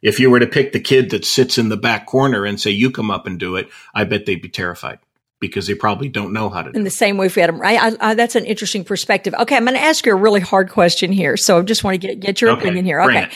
If 0.01 0.19
you 0.19 0.31
were 0.31 0.39
to 0.39 0.47
pick 0.47 0.71
the 0.71 0.79
kid 0.79 1.11
that 1.11 1.25
sits 1.25 1.57
in 1.57 1.69
the 1.69 1.77
back 1.77 2.07
corner 2.07 2.45
and 2.45 2.59
say, 2.59 2.71
you 2.71 2.89
come 2.89 3.11
up 3.11 3.27
and 3.27 3.39
do 3.39 3.55
it, 3.55 3.69
I 3.93 4.05
bet 4.05 4.25
they'd 4.25 4.41
be 4.41 4.49
terrified 4.49 4.99
because 5.39 5.67
they 5.67 5.75
probably 5.75 6.09
don't 6.09 6.33
know 6.33 6.49
how 6.49 6.63
to 6.63 6.71
do 6.71 6.75
it. 6.75 6.77
In 6.77 6.83
the 6.83 6.89
same 6.89 7.17
way, 7.17 7.27
if 7.27 7.35
we 7.35 7.41
had 7.41 7.49
them, 7.49 7.61
right? 7.61 7.79
I, 7.79 8.09
I, 8.09 8.13
that's 8.13 8.35
an 8.35 8.45
interesting 8.45 8.83
perspective. 8.83 9.33
Okay. 9.33 9.55
I'm 9.55 9.65
going 9.65 9.75
to 9.75 9.81
ask 9.81 10.05
you 10.05 10.13
a 10.13 10.15
really 10.15 10.41
hard 10.41 10.69
question 10.69 11.11
here. 11.11 11.37
So 11.37 11.59
I 11.59 11.61
just 11.61 11.83
want 11.83 12.01
to 12.01 12.07
get, 12.07 12.19
get 12.19 12.41
your 12.41 12.51
okay, 12.51 12.61
opinion 12.61 12.85
here. 12.85 13.01
Okay. 13.01 13.29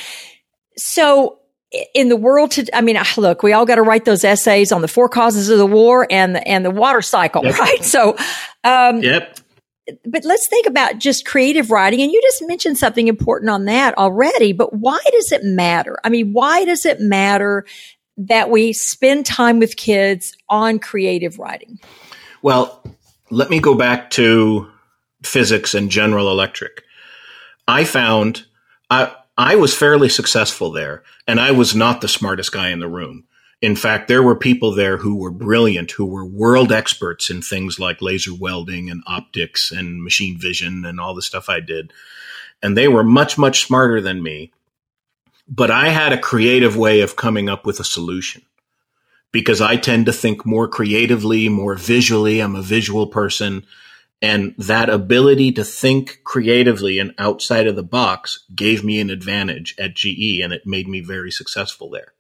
So 0.76 1.40
in 1.94 2.10
the 2.10 2.16
world 2.16 2.52
to, 2.52 2.76
I 2.76 2.82
mean, 2.82 2.98
look, 3.18 3.44
we 3.44 3.54
all 3.54 3.66
got 3.66 3.76
to 3.76 3.82
write 3.82 4.06
those 4.06 4.24
essays 4.24 4.72
on 4.72 4.82
the 4.82 4.88
four 4.88 5.10
causes 5.10 5.50
of 5.50 5.58
the 5.58 5.66
war 5.66 6.08
and 6.10 6.36
the, 6.36 6.48
and 6.48 6.64
the 6.64 6.72
water 6.72 7.02
cycle, 7.02 7.44
yep. 7.44 7.58
right? 7.58 7.84
So, 7.84 8.16
um, 8.64 9.02
yep. 9.02 9.40
But 10.06 10.24
let's 10.24 10.48
think 10.48 10.66
about 10.66 10.98
just 10.98 11.26
creative 11.26 11.70
writing. 11.70 12.02
And 12.02 12.12
you 12.12 12.22
just 12.22 12.42
mentioned 12.48 12.78
something 12.78 13.08
important 13.08 13.50
on 13.50 13.66
that 13.66 13.98
already. 13.98 14.54
But 14.54 14.74
why 14.74 15.00
does 15.12 15.32
it 15.32 15.44
matter? 15.44 15.98
I 16.04 16.10
mean, 16.10 16.32
why 16.32 16.64
does 16.64 16.86
it 16.86 17.02
matter 17.02 17.66
that 18.16 18.50
we 18.50 18.72
spend 18.72 19.26
time 19.26 19.60
with 19.60 19.76
kids 19.76 20.38
on 20.48 20.80
creative 20.80 21.38
writing? 21.38 21.80
Well, 22.42 22.82
let 23.30 23.50
me 23.50 23.60
go 23.60 23.74
back 23.76 24.12
to 24.12 24.70
physics 25.24 25.74
and 25.74 25.90
General 25.90 26.30
Electric. 26.30 26.84
I 27.68 27.84
found, 27.84 28.46
I, 28.90 29.14
I 29.38 29.56
was 29.56 29.76
fairly 29.76 30.10
successful 30.10 30.72
there, 30.72 31.04
and 31.28 31.40
I 31.40 31.52
was 31.52 31.76
not 31.76 32.02
the 32.02 32.08
smartest 32.08 32.52
guy 32.52 32.70
in 32.70 32.80
the 32.80 32.88
room. 32.88 33.26
In 33.62 33.76
fact, 33.76 34.08
there 34.08 34.22
were 34.24 34.36
people 34.36 34.74
there 34.76 34.98
who 34.98 35.16
were 35.16 35.32
brilliant, 35.32 35.92
who 35.92 36.06
were 36.06 36.26
world 36.26 36.72
experts 36.72 37.30
in 37.30 37.42
things 37.42 37.80
like 37.80 38.02
laser 38.02 38.34
welding 38.34 38.90
and 38.90 39.04
optics 39.08 39.72
and 39.72 40.04
machine 40.04 40.38
vision 40.38 40.86
and 40.86 41.00
all 41.00 41.16
the 41.16 41.22
stuff 41.22 41.50
I 41.50 41.62
did. 41.62 41.94
And 42.62 42.78
they 42.78 42.88
were 42.88 43.04
much, 43.04 43.38
much 43.38 43.66
smarter 43.66 44.02
than 44.02 44.22
me. 44.24 44.52
but 45.48 45.72
I 45.72 45.90
had 45.90 46.14
a 46.14 46.18
creative 46.20 46.78
way 46.78 47.02
of 47.02 47.16
coming 47.16 47.50
up 47.50 47.66
with 47.66 47.80
a 47.80 47.84
solution 47.84 48.44
because 49.32 49.62
I 49.62 49.78
tend 49.78 50.06
to 50.08 50.14
think 50.14 50.46
more 50.46 50.68
creatively, 50.68 51.50
more 51.50 51.76
visually. 51.76 52.40
I'm 52.40 52.56
a 52.56 52.62
visual 52.62 53.08
person. 53.08 53.66
And 54.24 54.56
that 54.58 54.90
ability 54.90 55.52
to 55.52 55.66
think 55.66 56.22
creatively 56.24 56.98
and 56.98 57.14
outside 57.18 57.68
of 57.68 57.76
the 57.76 57.84
box 57.84 58.46
gave 58.56 58.82
me 58.82 59.02
an 59.02 59.10
advantage 59.10 59.76
at 59.78 59.96
GE 59.96 60.40
and 60.42 60.54
it 60.54 60.66
made 60.66 60.88
me 60.88 61.02
very 61.02 61.30
successful 61.30 61.90
there. 61.90 62.14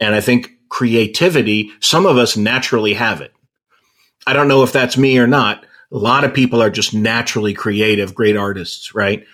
And 0.00 0.12
I 0.12 0.20
think 0.20 0.50
creativity, 0.68 1.70
some 1.78 2.04
of 2.04 2.18
us 2.18 2.36
naturally 2.36 2.94
have 2.94 3.20
it. 3.20 3.32
I 4.26 4.32
don't 4.32 4.48
know 4.48 4.64
if 4.64 4.72
that's 4.72 4.98
me 4.98 5.18
or 5.18 5.28
not. 5.28 5.64
A 5.92 5.98
lot 5.98 6.24
of 6.24 6.34
people 6.34 6.60
are 6.60 6.70
just 6.70 6.92
naturally 6.94 7.54
creative, 7.54 8.12
great 8.12 8.36
artists, 8.36 8.92
right? 8.92 9.24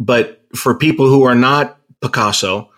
But 0.00 0.42
for 0.56 0.74
people 0.74 1.06
who 1.06 1.22
are 1.22 1.36
not 1.36 1.78
Picasso, 2.00 2.72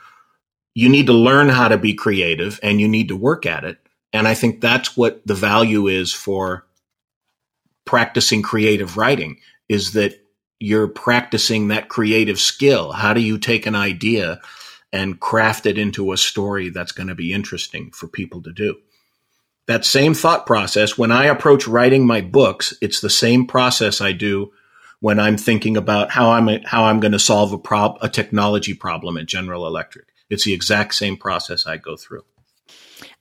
you 0.74 0.90
need 0.90 1.06
to 1.06 1.14
learn 1.14 1.48
how 1.48 1.68
to 1.68 1.78
be 1.78 1.94
creative 1.94 2.60
and 2.62 2.78
you 2.78 2.88
need 2.88 3.08
to 3.08 3.16
work 3.16 3.46
at 3.46 3.64
it. 3.64 3.78
And 4.12 4.28
I 4.28 4.34
think 4.34 4.60
that's 4.60 4.98
what 4.98 5.26
the 5.26 5.34
value 5.34 5.86
is 5.86 6.12
for 6.12 6.66
practicing 7.90 8.40
creative 8.40 8.96
writing 8.96 9.36
is 9.68 9.94
that 9.94 10.24
you're 10.60 10.86
practicing 10.86 11.66
that 11.66 11.88
creative 11.88 12.38
skill. 12.38 12.92
How 12.92 13.12
do 13.14 13.20
you 13.20 13.36
take 13.36 13.66
an 13.66 13.74
idea 13.74 14.40
and 14.92 15.18
craft 15.18 15.66
it 15.66 15.76
into 15.76 16.12
a 16.12 16.16
story 16.16 16.68
that's 16.68 16.92
going 16.92 17.08
to 17.08 17.16
be 17.16 17.32
interesting 17.32 17.90
for 17.90 18.06
people 18.06 18.42
to 18.42 18.52
do? 18.52 18.76
That 19.66 19.84
same 19.84 20.14
thought 20.14 20.46
process, 20.46 20.96
when 20.96 21.10
I 21.10 21.24
approach 21.24 21.66
writing 21.66 22.06
my 22.06 22.20
books, 22.20 22.72
it's 22.80 23.00
the 23.00 23.10
same 23.10 23.44
process 23.44 24.00
I 24.00 24.12
do 24.12 24.52
when 25.00 25.18
I'm 25.18 25.36
thinking 25.36 25.76
about 25.76 26.12
how 26.12 26.30
I'm 26.30 26.62
how 26.62 26.84
I'm 26.84 27.00
going 27.00 27.10
to 27.10 27.18
solve 27.18 27.52
a 27.52 27.58
prob 27.58 27.98
a 28.02 28.08
technology 28.08 28.74
problem 28.74 29.16
at 29.16 29.26
General 29.26 29.66
Electric. 29.66 30.06
It's 30.28 30.44
the 30.44 30.54
exact 30.54 30.94
same 30.94 31.16
process 31.16 31.66
I 31.66 31.76
go 31.76 31.96
through. 31.96 32.22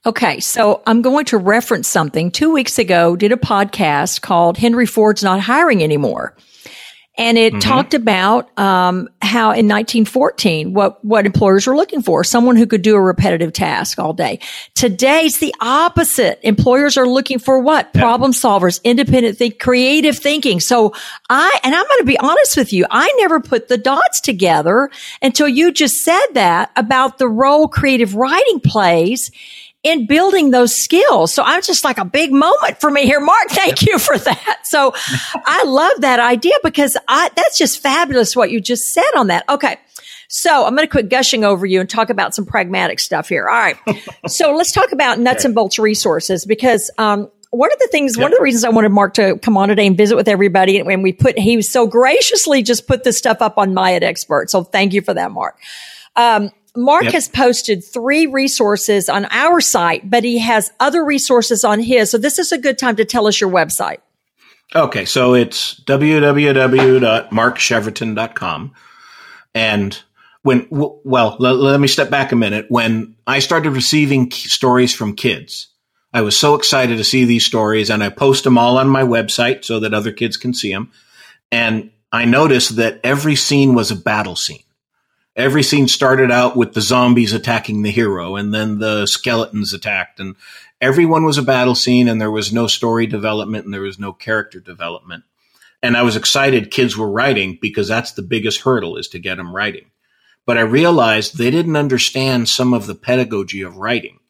Okay, 0.06 0.40
so 0.40 0.82
I'm 0.86 1.02
going 1.02 1.26
to 1.26 1.36
reference 1.36 1.86
something. 1.86 2.30
Two 2.30 2.50
weeks 2.50 2.78
ago, 2.78 3.16
did 3.16 3.32
a 3.32 3.36
podcast 3.36 4.22
called 4.22 4.56
Henry 4.56 4.86
Ford's 4.86 5.22
Not 5.22 5.40
Hiring 5.40 5.82
Anymore. 5.82 6.34
And 7.18 7.36
it 7.36 7.52
mm-hmm. 7.52 7.60
talked 7.60 7.92
about 7.92 8.58
um, 8.58 9.10
how 9.20 9.48
in 9.48 9.68
1914, 9.68 10.72
what 10.72 11.04
what 11.04 11.26
employers 11.26 11.66
were 11.66 11.76
looking 11.76 12.00
for, 12.00 12.24
someone 12.24 12.56
who 12.56 12.66
could 12.66 12.80
do 12.80 12.94
a 12.94 13.00
repetitive 13.00 13.52
task 13.52 13.98
all 13.98 14.14
day. 14.14 14.38
Today's 14.74 15.38
the 15.38 15.54
opposite. 15.60 16.40
Employers 16.44 16.96
are 16.96 17.06
looking 17.06 17.38
for 17.38 17.58
what? 17.58 17.92
Problem 17.92 18.32
solvers, 18.32 18.82
independent 18.84 19.36
think, 19.36 19.58
creative 19.58 20.16
thinking. 20.18 20.60
So 20.60 20.94
I 21.28 21.60
and 21.62 21.74
I'm 21.74 21.86
going 21.86 22.00
to 22.00 22.06
be 22.06 22.18
honest 22.18 22.56
with 22.56 22.72
you, 22.72 22.86
I 22.90 23.12
never 23.18 23.38
put 23.38 23.68
the 23.68 23.76
dots 23.76 24.22
together 24.22 24.88
until 25.20 25.48
you 25.48 25.72
just 25.72 26.02
said 26.02 26.26
that 26.32 26.70
about 26.74 27.18
the 27.18 27.28
role 27.28 27.68
creative 27.68 28.14
writing 28.14 28.60
plays 28.60 29.30
in 29.82 30.06
building 30.06 30.50
those 30.50 30.74
skills. 30.74 31.32
So 31.32 31.42
I'm 31.42 31.62
just 31.62 31.84
like 31.84 31.98
a 31.98 32.04
big 32.04 32.32
moment 32.32 32.80
for 32.80 32.90
me 32.90 33.04
here. 33.04 33.20
Mark, 33.20 33.48
thank 33.48 33.86
you 33.86 33.98
for 33.98 34.18
that. 34.18 34.60
So 34.64 34.92
I 35.34 35.64
love 35.64 36.02
that 36.02 36.20
idea 36.20 36.54
because 36.62 36.96
I, 37.08 37.30
that's 37.34 37.56
just 37.56 37.82
fabulous 37.82 38.36
what 38.36 38.50
you 38.50 38.60
just 38.60 38.92
said 38.92 39.10
on 39.16 39.28
that. 39.28 39.48
Okay. 39.48 39.78
So 40.28 40.64
I'm 40.64 40.76
going 40.76 40.86
to 40.86 40.90
quit 40.90 41.08
gushing 41.08 41.44
over 41.44 41.66
you 41.66 41.80
and 41.80 41.88
talk 41.88 42.08
about 42.08 42.34
some 42.34 42.46
pragmatic 42.46 43.00
stuff 43.00 43.28
here. 43.28 43.48
All 43.48 43.58
right. 43.58 43.76
so 44.28 44.54
let's 44.54 44.70
talk 44.70 44.92
about 44.92 45.18
nuts 45.18 45.40
okay. 45.40 45.48
and 45.48 45.54
bolts 45.54 45.78
resources 45.78 46.44
because, 46.44 46.90
um, 46.98 47.30
one 47.50 47.72
of 47.72 47.80
the 47.80 47.88
things, 47.88 48.16
yep. 48.16 48.22
one 48.22 48.32
of 48.32 48.38
the 48.38 48.44
reasons 48.44 48.62
I 48.62 48.68
wanted 48.68 48.90
Mark 48.90 49.14
to 49.14 49.36
come 49.38 49.56
on 49.56 49.70
today 49.70 49.84
and 49.84 49.96
visit 49.96 50.14
with 50.14 50.28
everybody, 50.28 50.78
and 50.78 51.02
we 51.02 51.12
put, 51.12 51.36
he 51.36 51.60
so 51.62 51.88
graciously 51.88 52.62
just 52.62 52.86
put 52.86 53.02
this 53.02 53.18
stuff 53.18 53.38
up 53.42 53.58
on 53.58 53.74
My 53.74 53.94
Ed 53.94 54.04
Expert. 54.04 54.50
So 54.50 54.62
thank 54.62 54.92
you 54.92 55.02
for 55.02 55.14
that, 55.14 55.32
Mark. 55.32 55.58
Um, 56.14 56.52
Mark 56.76 57.04
yep. 57.04 57.14
has 57.14 57.28
posted 57.28 57.82
three 57.84 58.26
resources 58.26 59.08
on 59.08 59.24
our 59.30 59.60
site, 59.60 60.08
but 60.08 60.24
he 60.24 60.38
has 60.38 60.70
other 60.78 61.04
resources 61.04 61.64
on 61.64 61.80
his. 61.80 62.10
So 62.10 62.18
this 62.18 62.38
is 62.38 62.52
a 62.52 62.58
good 62.58 62.78
time 62.78 62.94
to 62.96 63.04
tell 63.04 63.26
us 63.26 63.40
your 63.40 63.50
website. 63.50 63.98
Okay, 64.74 65.04
so 65.04 65.34
it's 65.34 65.78
www.markcheverton.com. 65.80 68.74
And 69.52 70.00
when, 70.42 70.68
well, 70.70 71.36
let, 71.40 71.56
let 71.56 71.80
me 71.80 71.88
step 71.88 72.08
back 72.08 72.30
a 72.30 72.36
minute. 72.36 72.66
When 72.68 73.16
I 73.26 73.40
started 73.40 73.70
receiving 73.70 74.30
stories 74.30 74.94
from 74.94 75.16
kids, 75.16 75.66
I 76.12 76.20
was 76.22 76.38
so 76.38 76.54
excited 76.54 76.98
to 76.98 77.04
see 77.04 77.24
these 77.24 77.44
stories 77.44 77.90
and 77.90 78.00
I 78.02 78.10
post 78.10 78.44
them 78.44 78.58
all 78.58 78.78
on 78.78 78.88
my 78.88 79.02
website 79.02 79.64
so 79.64 79.80
that 79.80 79.92
other 79.92 80.12
kids 80.12 80.36
can 80.36 80.54
see 80.54 80.72
them. 80.72 80.92
And 81.50 81.90
I 82.12 82.26
noticed 82.26 82.76
that 82.76 83.00
every 83.02 83.34
scene 83.34 83.74
was 83.74 83.90
a 83.90 83.96
battle 83.96 84.36
scene 84.36 84.62
every 85.40 85.62
scene 85.62 85.88
started 85.88 86.30
out 86.30 86.56
with 86.56 86.74
the 86.74 86.80
zombies 86.80 87.32
attacking 87.32 87.82
the 87.82 87.90
hero 87.90 88.36
and 88.36 88.52
then 88.54 88.78
the 88.78 89.06
skeletons 89.06 89.72
attacked 89.72 90.20
and 90.20 90.36
everyone 90.80 91.24
was 91.24 91.38
a 91.38 91.42
battle 91.42 91.74
scene 91.74 92.08
and 92.08 92.20
there 92.20 92.30
was 92.30 92.52
no 92.52 92.66
story 92.66 93.06
development 93.06 93.64
and 93.64 93.74
there 93.74 93.80
was 93.80 93.98
no 93.98 94.12
character 94.12 94.60
development. 94.60 95.24
And 95.82 95.96
I 95.96 96.02
was 96.02 96.16
excited 96.16 96.70
kids 96.70 96.96
were 96.96 97.10
writing 97.10 97.58
because 97.60 97.88
that's 97.88 98.12
the 98.12 98.22
biggest 98.22 98.62
hurdle 98.62 98.96
is 98.96 99.08
to 99.08 99.18
get 99.18 99.36
them 99.36 99.54
writing. 99.54 99.90
But 100.46 100.58
I 100.58 100.62
realized 100.62 101.36
they 101.36 101.50
didn't 101.50 101.76
understand 101.76 102.48
some 102.48 102.74
of 102.74 102.86
the 102.86 102.94
pedagogy 102.94 103.62
of 103.62 103.76
writing. 103.76 104.20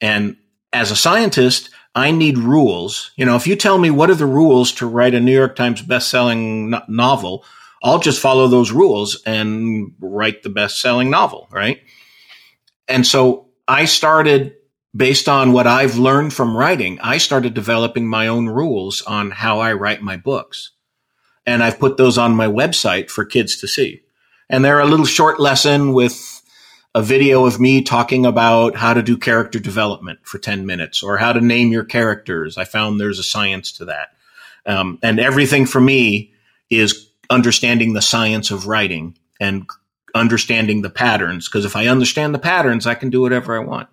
And 0.00 0.36
as 0.72 0.90
a 0.90 0.96
scientist, 0.96 1.70
I 1.94 2.10
need 2.10 2.38
rules. 2.38 3.10
You 3.16 3.26
know, 3.26 3.36
if 3.36 3.46
you 3.46 3.56
tell 3.56 3.78
me 3.78 3.90
what 3.90 4.10
are 4.10 4.14
the 4.14 4.26
rules 4.26 4.72
to 4.72 4.86
write 4.86 5.14
a 5.14 5.20
New 5.20 5.34
York 5.34 5.56
Times 5.56 5.82
best-selling 5.82 6.70
no- 6.70 6.82
novel, 6.88 7.44
I'll 7.82 7.98
just 7.98 8.20
follow 8.20 8.46
those 8.46 8.72
rules 8.72 9.22
and 9.24 9.94
write 10.00 10.42
the 10.42 10.50
best 10.50 10.80
selling 10.80 11.10
novel, 11.10 11.48
right? 11.50 11.80
And 12.88 13.06
so 13.06 13.46
I 13.66 13.86
started 13.86 14.54
based 14.94 15.28
on 15.28 15.52
what 15.52 15.66
I've 15.66 15.96
learned 15.96 16.32
from 16.32 16.56
writing, 16.56 16.98
I 17.00 17.18
started 17.18 17.54
developing 17.54 18.08
my 18.08 18.26
own 18.26 18.48
rules 18.48 19.02
on 19.02 19.30
how 19.30 19.60
I 19.60 19.72
write 19.72 20.02
my 20.02 20.16
books. 20.16 20.72
And 21.46 21.62
I've 21.62 21.78
put 21.78 21.96
those 21.96 22.18
on 22.18 22.34
my 22.34 22.46
website 22.46 23.10
for 23.10 23.24
kids 23.24 23.56
to 23.60 23.68
see. 23.68 24.02
And 24.48 24.64
they're 24.64 24.80
a 24.80 24.86
little 24.86 25.06
short 25.06 25.40
lesson 25.40 25.92
with 25.92 26.42
a 26.94 27.02
video 27.02 27.46
of 27.46 27.60
me 27.60 27.82
talking 27.82 28.26
about 28.26 28.74
how 28.74 28.92
to 28.92 29.02
do 29.02 29.16
character 29.16 29.60
development 29.60 30.18
for 30.24 30.38
10 30.38 30.66
minutes 30.66 31.02
or 31.02 31.18
how 31.18 31.32
to 31.32 31.40
name 31.40 31.70
your 31.70 31.84
characters. 31.84 32.58
I 32.58 32.64
found 32.64 33.00
there's 33.00 33.20
a 33.20 33.24
science 33.24 33.72
to 33.72 33.84
that. 33.86 34.08
Um, 34.66 34.98
and 35.02 35.20
everything 35.20 35.66
for 35.66 35.80
me 35.80 36.32
is 36.68 37.09
understanding 37.30 37.92
the 37.92 38.02
science 38.02 38.50
of 38.50 38.66
writing 38.66 39.16
and 39.40 39.66
understanding 40.14 40.82
the 40.82 40.90
patterns. 40.90 41.48
Because 41.48 41.64
if 41.64 41.76
I 41.76 41.86
understand 41.86 42.34
the 42.34 42.38
patterns, 42.38 42.86
I 42.86 42.94
can 42.94 43.08
do 43.08 43.22
whatever 43.22 43.56
I 43.56 43.64
want. 43.64 43.88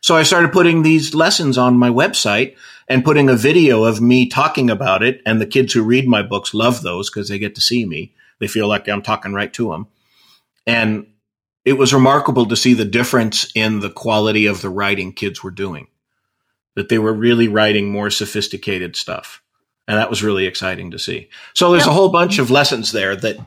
So 0.00 0.16
I 0.16 0.22
started 0.22 0.52
putting 0.52 0.82
these 0.82 1.14
lessons 1.14 1.56
on 1.56 1.78
my 1.78 1.88
website 1.88 2.56
and 2.88 3.04
putting 3.04 3.28
a 3.28 3.36
video 3.36 3.84
of 3.84 4.00
me 4.00 4.28
talking 4.28 4.70
about 4.70 5.02
it. 5.02 5.22
And 5.24 5.40
the 5.40 5.46
kids 5.46 5.72
who 5.72 5.82
read 5.82 6.06
my 6.06 6.22
books 6.22 6.54
love 6.54 6.82
those 6.82 7.08
because 7.08 7.28
they 7.28 7.38
get 7.38 7.54
to 7.54 7.60
see 7.60 7.86
me. 7.86 8.14
They 8.40 8.46
feel 8.46 8.68
like 8.68 8.88
I'm 8.88 9.02
talking 9.02 9.32
right 9.32 9.52
to 9.54 9.70
them. 9.70 9.88
And 10.66 11.06
it 11.64 11.72
was 11.74 11.92
remarkable 11.92 12.46
to 12.46 12.56
see 12.56 12.74
the 12.74 12.84
difference 12.84 13.50
in 13.54 13.80
the 13.80 13.90
quality 13.90 14.46
of 14.46 14.62
the 14.62 14.70
writing 14.70 15.12
kids 15.12 15.42
were 15.42 15.50
doing, 15.50 15.88
that 16.76 16.88
they 16.88 16.98
were 16.98 17.12
really 17.12 17.48
writing 17.48 17.90
more 17.90 18.10
sophisticated 18.10 18.96
stuff. 18.96 19.42
And 19.88 19.96
that 19.96 20.10
was 20.10 20.22
really 20.22 20.44
exciting 20.44 20.90
to 20.90 20.98
see. 20.98 21.30
So 21.54 21.72
there's 21.72 21.86
a 21.86 21.92
whole 21.92 22.10
bunch 22.10 22.38
of 22.38 22.50
lessons 22.50 22.92
there 22.92 23.16
that 23.16 23.38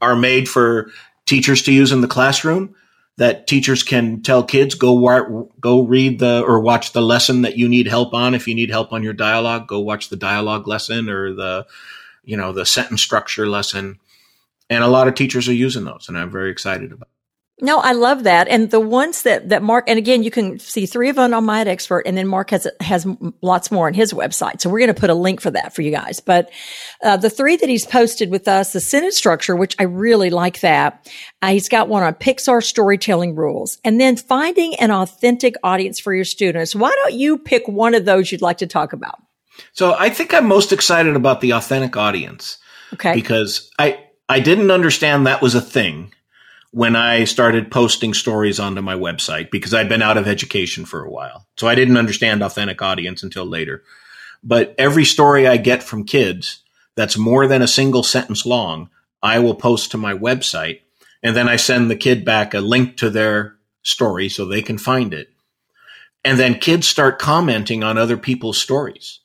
are 0.00 0.16
made 0.16 0.48
for 0.48 0.90
teachers 1.24 1.62
to 1.62 1.72
use 1.72 1.92
in 1.92 2.00
the 2.00 2.08
classroom 2.08 2.74
that 3.16 3.46
teachers 3.46 3.84
can 3.84 4.22
tell 4.22 4.42
kids 4.42 4.74
go 4.74 5.48
go 5.60 5.82
read 5.82 6.18
the 6.18 6.42
or 6.42 6.58
watch 6.58 6.92
the 6.92 7.00
lesson 7.00 7.42
that 7.42 7.56
you 7.56 7.68
need 7.68 7.86
help 7.86 8.12
on. 8.12 8.34
If 8.34 8.48
you 8.48 8.56
need 8.56 8.70
help 8.70 8.92
on 8.92 9.04
your 9.04 9.12
dialogue 9.12 9.68
go 9.68 9.78
watch 9.78 10.08
the 10.08 10.16
dialogue 10.16 10.66
lesson 10.66 11.08
or 11.08 11.32
the 11.32 11.66
you 12.24 12.36
know 12.36 12.52
the 12.52 12.66
sentence 12.66 13.02
structure 13.02 13.46
lesson. 13.46 14.00
And 14.68 14.82
a 14.82 14.88
lot 14.88 15.06
of 15.06 15.14
teachers 15.14 15.48
are 15.48 15.54
using 15.54 15.84
those 15.84 16.08
and 16.08 16.18
i'm 16.18 16.30
very 16.30 16.50
excited 16.50 16.92
about 16.92 17.08
no, 17.62 17.78
I 17.78 17.92
love 17.92 18.24
that. 18.24 18.48
And 18.48 18.70
the 18.72 18.80
ones 18.80 19.22
that, 19.22 19.50
that 19.50 19.62
Mark, 19.62 19.84
and 19.88 19.96
again, 19.96 20.24
you 20.24 20.32
can 20.32 20.58
see 20.58 20.84
three 20.84 21.08
of 21.08 21.14
them 21.14 21.32
on 21.32 21.44
My 21.44 21.60
Expert, 21.62 22.00
and 22.00 22.18
then 22.18 22.26
Mark 22.26 22.50
has, 22.50 22.66
has 22.80 23.06
lots 23.40 23.70
more 23.70 23.86
on 23.86 23.94
his 23.94 24.12
website. 24.12 24.60
So 24.60 24.68
we're 24.68 24.80
going 24.80 24.92
to 24.92 25.00
put 25.00 25.10
a 25.10 25.14
link 25.14 25.40
for 25.40 25.52
that 25.52 25.72
for 25.72 25.82
you 25.82 25.92
guys. 25.92 26.18
But, 26.18 26.50
uh, 27.04 27.16
the 27.16 27.30
three 27.30 27.56
that 27.56 27.68
he's 27.68 27.86
posted 27.86 28.32
with 28.32 28.48
us, 28.48 28.72
the 28.72 28.80
sentence 28.80 29.16
structure, 29.16 29.54
which 29.54 29.76
I 29.78 29.84
really 29.84 30.28
like 30.28 30.58
that. 30.60 31.08
Uh, 31.40 31.52
he's 31.52 31.68
got 31.68 31.88
one 31.88 32.02
on 32.02 32.14
Pixar 32.14 32.64
storytelling 32.64 33.36
rules 33.36 33.78
and 33.84 34.00
then 34.00 34.16
finding 34.16 34.74
an 34.74 34.90
authentic 34.90 35.54
audience 35.62 36.00
for 36.00 36.12
your 36.12 36.24
students. 36.24 36.74
Why 36.74 36.90
don't 36.90 37.14
you 37.14 37.38
pick 37.38 37.68
one 37.68 37.94
of 37.94 38.04
those 38.04 38.32
you'd 38.32 38.42
like 38.42 38.58
to 38.58 38.66
talk 38.66 38.92
about? 38.92 39.20
So 39.72 39.94
I 39.96 40.10
think 40.10 40.34
I'm 40.34 40.46
most 40.46 40.72
excited 40.72 41.14
about 41.14 41.40
the 41.40 41.52
authentic 41.52 41.96
audience. 41.96 42.58
Okay. 42.94 43.14
Because 43.14 43.70
I, 43.78 44.04
I 44.28 44.40
didn't 44.40 44.72
understand 44.72 45.26
that 45.26 45.42
was 45.42 45.54
a 45.54 45.60
thing 45.60 46.12
when 46.72 46.96
I 46.96 47.24
started 47.24 47.70
posting 47.70 48.14
stories 48.14 48.58
onto 48.58 48.82
my 48.82 48.94
website 48.94 49.50
because 49.50 49.72
I'd 49.72 49.88
been 49.88 50.02
out 50.02 50.16
of 50.16 50.26
education 50.26 50.84
for 50.84 51.04
a 51.04 51.10
while. 51.10 51.46
So 51.56 51.68
I 51.68 51.74
didn't 51.74 51.98
understand 51.98 52.42
authentic 52.42 52.82
audience 52.82 53.22
until 53.22 53.44
later. 53.44 53.84
But 54.42 54.74
every 54.78 55.04
story 55.04 55.46
I 55.46 55.58
get 55.58 55.82
from 55.82 56.04
kids 56.04 56.62
that's 56.94 57.16
more 57.16 57.46
than 57.46 57.62
a 57.62 57.68
single 57.68 58.02
sentence 58.02 58.44
long, 58.44 58.90
I 59.22 59.38
will 59.38 59.54
post 59.54 59.92
to 59.92 59.98
my 59.98 60.14
website 60.14 60.80
And 61.22 61.36
then 61.36 61.48
I 61.48 61.56
send 61.56 61.90
the 61.90 61.96
kid 61.96 62.24
back 62.24 62.52
a 62.54 62.60
link 62.60 62.96
to 62.98 63.10
their 63.10 63.56
story 63.82 64.28
so 64.28 64.44
they 64.44 64.62
can 64.62 64.78
find 64.78 65.14
it. 65.14 65.30
And 66.24 66.38
then 66.38 66.58
kids 66.58 66.86
start 66.86 67.18
commenting 67.18 67.82
on 67.82 67.98
other 67.98 68.16
people's 68.16 68.60
stories. 68.60 69.20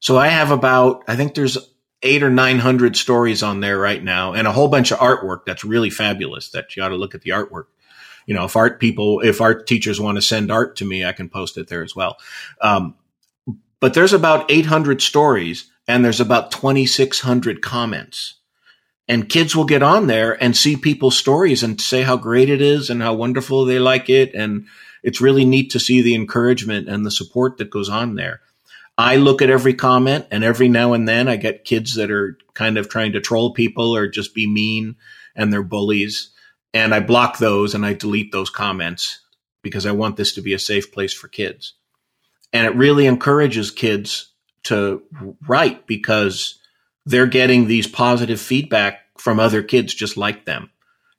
So 0.00 0.16
I 0.16 0.28
have 0.28 0.50
about, 0.50 1.02
I 1.06 1.16
think 1.16 1.34
there's 1.34 1.58
eight 2.02 2.22
or 2.22 2.30
900 2.30 2.96
stories 2.96 3.42
on 3.42 3.60
there 3.60 3.78
right 3.78 4.02
now 4.02 4.32
and 4.32 4.46
a 4.46 4.52
whole 4.52 4.68
bunch 4.68 4.90
of 4.90 4.98
artwork 4.98 5.44
that's 5.44 5.64
really 5.64 5.90
fabulous 5.90 6.50
that 6.50 6.74
you 6.76 6.82
ought 6.82 6.88
to 6.88 6.96
look 6.96 7.14
at 7.14 7.22
the 7.22 7.30
artwork. 7.30 7.66
You 8.26 8.34
know, 8.34 8.44
if 8.44 8.56
art 8.56 8.80
people, 8.80 9.20
if 9.20 9.40
art 9.40 9.66
teachers 9.66 10.00
want 10.00 10.16
to 10.16 10.22
send 10.22 10.50
art 10.50 10.76
to 10.76 10.84
me, 10.84 11.04
I 11.04 11.12
can 11.12 11.28
post 11.28 11.58
it 11.58 11.68
there 11.68 11.82
as 11.82 11.94
well. 11.94 12.16
Um, 12.60 12.94
but 13.80 13.94
there's 13.94 14.12
about 14.12 14.50
800 14.50 15.02
stories 15.02 15.70
and 15.88 16.04
there's 16.04 16.20
about 16.20 16.52
2,600 16.52 17.62
comments. 17.62 18.34
And 19.08 19.28
kids 19.28 19.56
will 19.56 19.64
get 19.64 19.82
on 19.82 20.06
there 20.06 20.40
and 20.40 20.56
see 20.56 20.76
people's 20.76 21.18
stories 21.18 21.64
and 21.64 21.80
say 21.80 22.02
how 22.02 22.16
great 22.16 22.48
it 22.48 22.62
is 22.62 22.90
and 22.90 23.02
how 23.02 23.14
wonderful 23.14 23.64
they 23.64 23.80
like 23.80 24.08
it. 24.08 24.34
And 24.34 24.66
it's 25.02 25.20
really 25.20 25.44
neat 25.44 25.70
to 25.72 25.80
see 25.80 26.00
the 26.00 26.14
encouragement 26.14 26.88
and 26.88 27.04
the 27.04 27.10
support 27.10 27.58
that 27.58 27.70
goes 27.70 27.88
on 27.88 28.14
there. 28.14 28.40
I 28.98 29.16
look 29.16 29.40
at 29.40 29.50
every 29.50 29.74
comment 29.74 30.26
and 30.30 30.44
every 30.44 30.68
now 30.68 30.92
and 30.92 31.08
then 31.08 31.28
I 31.28 31.36
get 31.36 31.64
kids 31.64 31.94
that 31.94 32.10
are 32.10 32.36
kind 32.54 32.76
of 32.76 32.88
trying 32.88 33.12
to 33.12 33.20
troll 33.20 33.54
people 33.54 33.96
or 33.96 34.08
just 34.08 34.34
be 34.34 34.46
mean 34.46 34.96
and 35.34 35.52
they're 35.52 35.62
bullies. 35.62 36.30
And 36.74 36.94
I 36.94 37.00
block 37.00 37.38
those 37.38 37.74
and 37.74 37.84
I 37.84 37.94
delete 37.94 38.30
those 38.30 38.50
comments 38.50 39.20
because 39.62 39.86
I 39.86 39.92
want 39.92 40.16
this 40.16 40.34
to 40.34 40.42
be 40.42 40.52
a 40.52 40.58
safe 40.58 40.92
place 40.92 41.14
for 41.14 41.28
kids. 41.28 41.74
And 42.52 42.66
it 42.66 42.76
really 42.76 43.06
encourages 43.06 43.70
kids 43.70 44.32
to 44.64 45.02
write 45.46 45.86
because 45.86 46.58
they're 47.06 47.26
getting 47.26 47.66
these 47.66 47.86
positive 47.86 48.40
feedback 48.40 49.00
from 49.18 49.40
other 49.40 49.62
kids 49.62 49.94
just 49.94 50.16
like 50.16 50.44
them. 50.44 50.70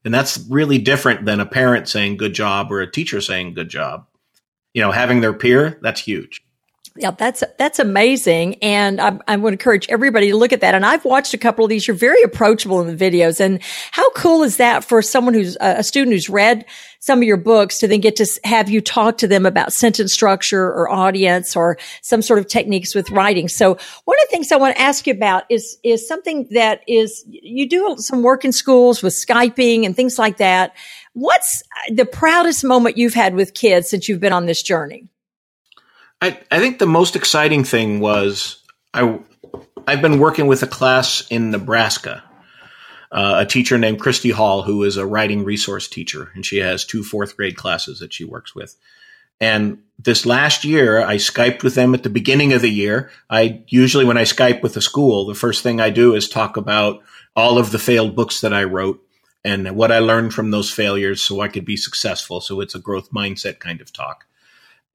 And 0.03 0.13
that's 0.13 0.45
really 0.49 0.77
different 0.77 1.25
than 1.25 1.39
a 1.39 1.45
parent 1.45 1.87
saying 1.87 2.17
good 2.17 2.33
job 2.33 2.71
or 2.71 2.81
a 2.81 2.91
teacher 2.91 3.21
saying 3.21 3.53
good 3.53 3.69
job. 3.69 4.07
You 4.73 4.81
know, 4.81 4.91
having 4.91 5.21
their 5.21 5.33
peer, 5.33 5.79
that's 5.81 6.01
huge. 6.01 6.43
Yeah, 6.97 7.11
that's 7.11 7.41
that's 7.57 7.79
amazing, 7.79 8.55
and 8.55 8.99
I, 8.99 9.17
I 9.25 9.37
would 9.37 9.53
encourage 9.53 9.87
everybody 9.87 10.29
to 10.31 10.35
look 10.35 10.51
at 10.51 10.59
that. 10.59 10.75
And 10.75 10.85
I've 10.85 11.05
watched 11.05 11.33
a 11.33 11.37
couple 11.37 11.63
of 11.63 11.69
these. 11.69 11.87
You're 11.87 11.95
very 11.95 12.21
approachable 12.21 12.81
in 12.81 12.93
the 12.93 13.09
videos, 13.09 13.39
and 13.39 13.63
how 13.91 14.09
cool 14.11 14.43
is 14.43 14.57
that 14.57 14.83
for 14.83 15.01
someone 15.01 15.33
who's 15.33 15.55
a 15.61 15.83
student 15.83 16.13
who's 16.13 16.29
read 16.29 16.65
some 16.99 17.19
of 17.19 17.23
your 17.23 17.37
books 17.37 17.79
to 17.79 17.87
then 17.87 18.01
get 18.01 18.17
to 18.17 18.27
have 18.43 18.69
you 18.69 18.81
talk 18.81 19.17
to 19.19 19.27
them 19.27 19.45
about 19.45 19.71
sentence 19.71 20.11
structure 20.11 20.65
or 20.65 20.89
audience 20.89 21.55
or 21.55 21.77
some 22.01 22.21
sort 22.21 22.39
of 22.39 22.47
techniques 22.47 22.93
with 22.93 23.09
writing. 23.09 23.47
So 23.47 23.77
one 24.03 24.17
of 24.19 24.27
the 24.27 24.31
things 24.31 24.51
I 24.51 24.57
want 24.57 24.75
to 24.75 24.81
ask 24.81 25.07
you 25.07 25.13
about 25.13 25.43
is 25.49 25.77
is 25.85 26.05
something 26.05 26.45
that 26.51 26.81
is 26.89 27.23
you 27.25 27.69
do 27.69 27.95
some 27.99 28.21
work 28.21 28.43
in 28.43 28.51
schools 28.51 29.01
with 29.01 29.13
skyping 29.13 29.85
and 29.85 29.95
things 29.95 30.19
like 30.19 30.37
that. 30.37 30.75
What's 31.13 31.63
uh, 31.87 31.93
the 31.95 32.05
proudest 32.05 32.65
moment 32.65 32.97
you've 32.97 33.13
had 33.13 33.33
with 33.33 33.53
kids 33.53 33.89
since 33.89 34.09
you've 34.09 34.19
been 34.19 34.33
on 34.33 34.45
this 34.45 34.61
journey? 34.61 35.07
I, 36.21 36.39
I 36.51 36.59
think 36.59 36.77
the 36.77 36.85
most 36.85 37.15
exciting 37.15 37.63
thing 37.63 37.99
was 37.99 38.63
I 38.93 39.19
I've 39.87 40.01
been 40.01 40.19
working 40.19 40.47
with 40.47 40.61
a 40.61 40.67
class 40.67 41.25
in 41.29 41.49
Nebraska, 41.49 42.23
uh, 43.11 43.37
a 43.39 43.45
teacher 43.45 43.77
named 43.77 43.99
Christy 43.99 44.29
Hall, 44.29 44.61
who 44.61 44.83
is 44.83 44.97
a 44.97 45.05
writing 45.05 45.43
resource 45.43 45.87
teacher, 45.87 46.31
and 46.35 46.45
she 46.45 46.57
has 46.57 46.85
two 46.85 47.03
fourth 47.03 47.35
grade 47.35 47.57
classes 47.57 47.99
that 47.99 48.13
she 48.13 48.23
works 48.23 48.53
with. 48.53 48.75
And 49.39 49.79
this 49.97 50.25
last 50.27 50.63
year, 50.63 51.01
I 51.01 51.15
Skyped 51.15 51.63
with 51.63 51.73
them 51.73 51.95
at 51.95 52.03
the 52.03 52.09
beginning 52.09 52.53
of 52.53 52.61
the 52.61 52.69
year. 52.69 53.09
I 53.27 53.63
usually, 53.67 54.05
when 54.05 54.17
I 54.17 54.23
Skype 54.23 54.61
with 54.61 54.77
a 54.77 54.81
school, 54.81 55.25
the 55.25 55.33
first 55.33 55.63
thing 55.63 55.81
I 55.81 55.89
do 55.89 56.13
is 56.13 56.29
talk 56.29 56.57
about 56.57 57.01
all 57.35 57.57
of 57.57 57.71
the 57.71 57.79
failed 57.79 58.15
books 58.15 58.41
that 58.41 58.53
I 58.53 58.65
wrote 58.65 59.03
and 59.43 59.75
what 59.75 59.91
I 59.91 59.97
learned 59.97 60.35
from 60.35 60.51
those 60.51 60.71
failures 60.71 61.23
so 61.23 61.41
I 61.41 61.47
could 61.47 61.65
be 61.65 61.75
successful. 61.75 62.39
So 62.39 62.61
it's 62.61 62.75
a 62.75 62.79
growth 62.79 63.09
mindset 63.11 63.57
kind 63.57 63.81
of 63.81 63.91
talk. 63.91 64.25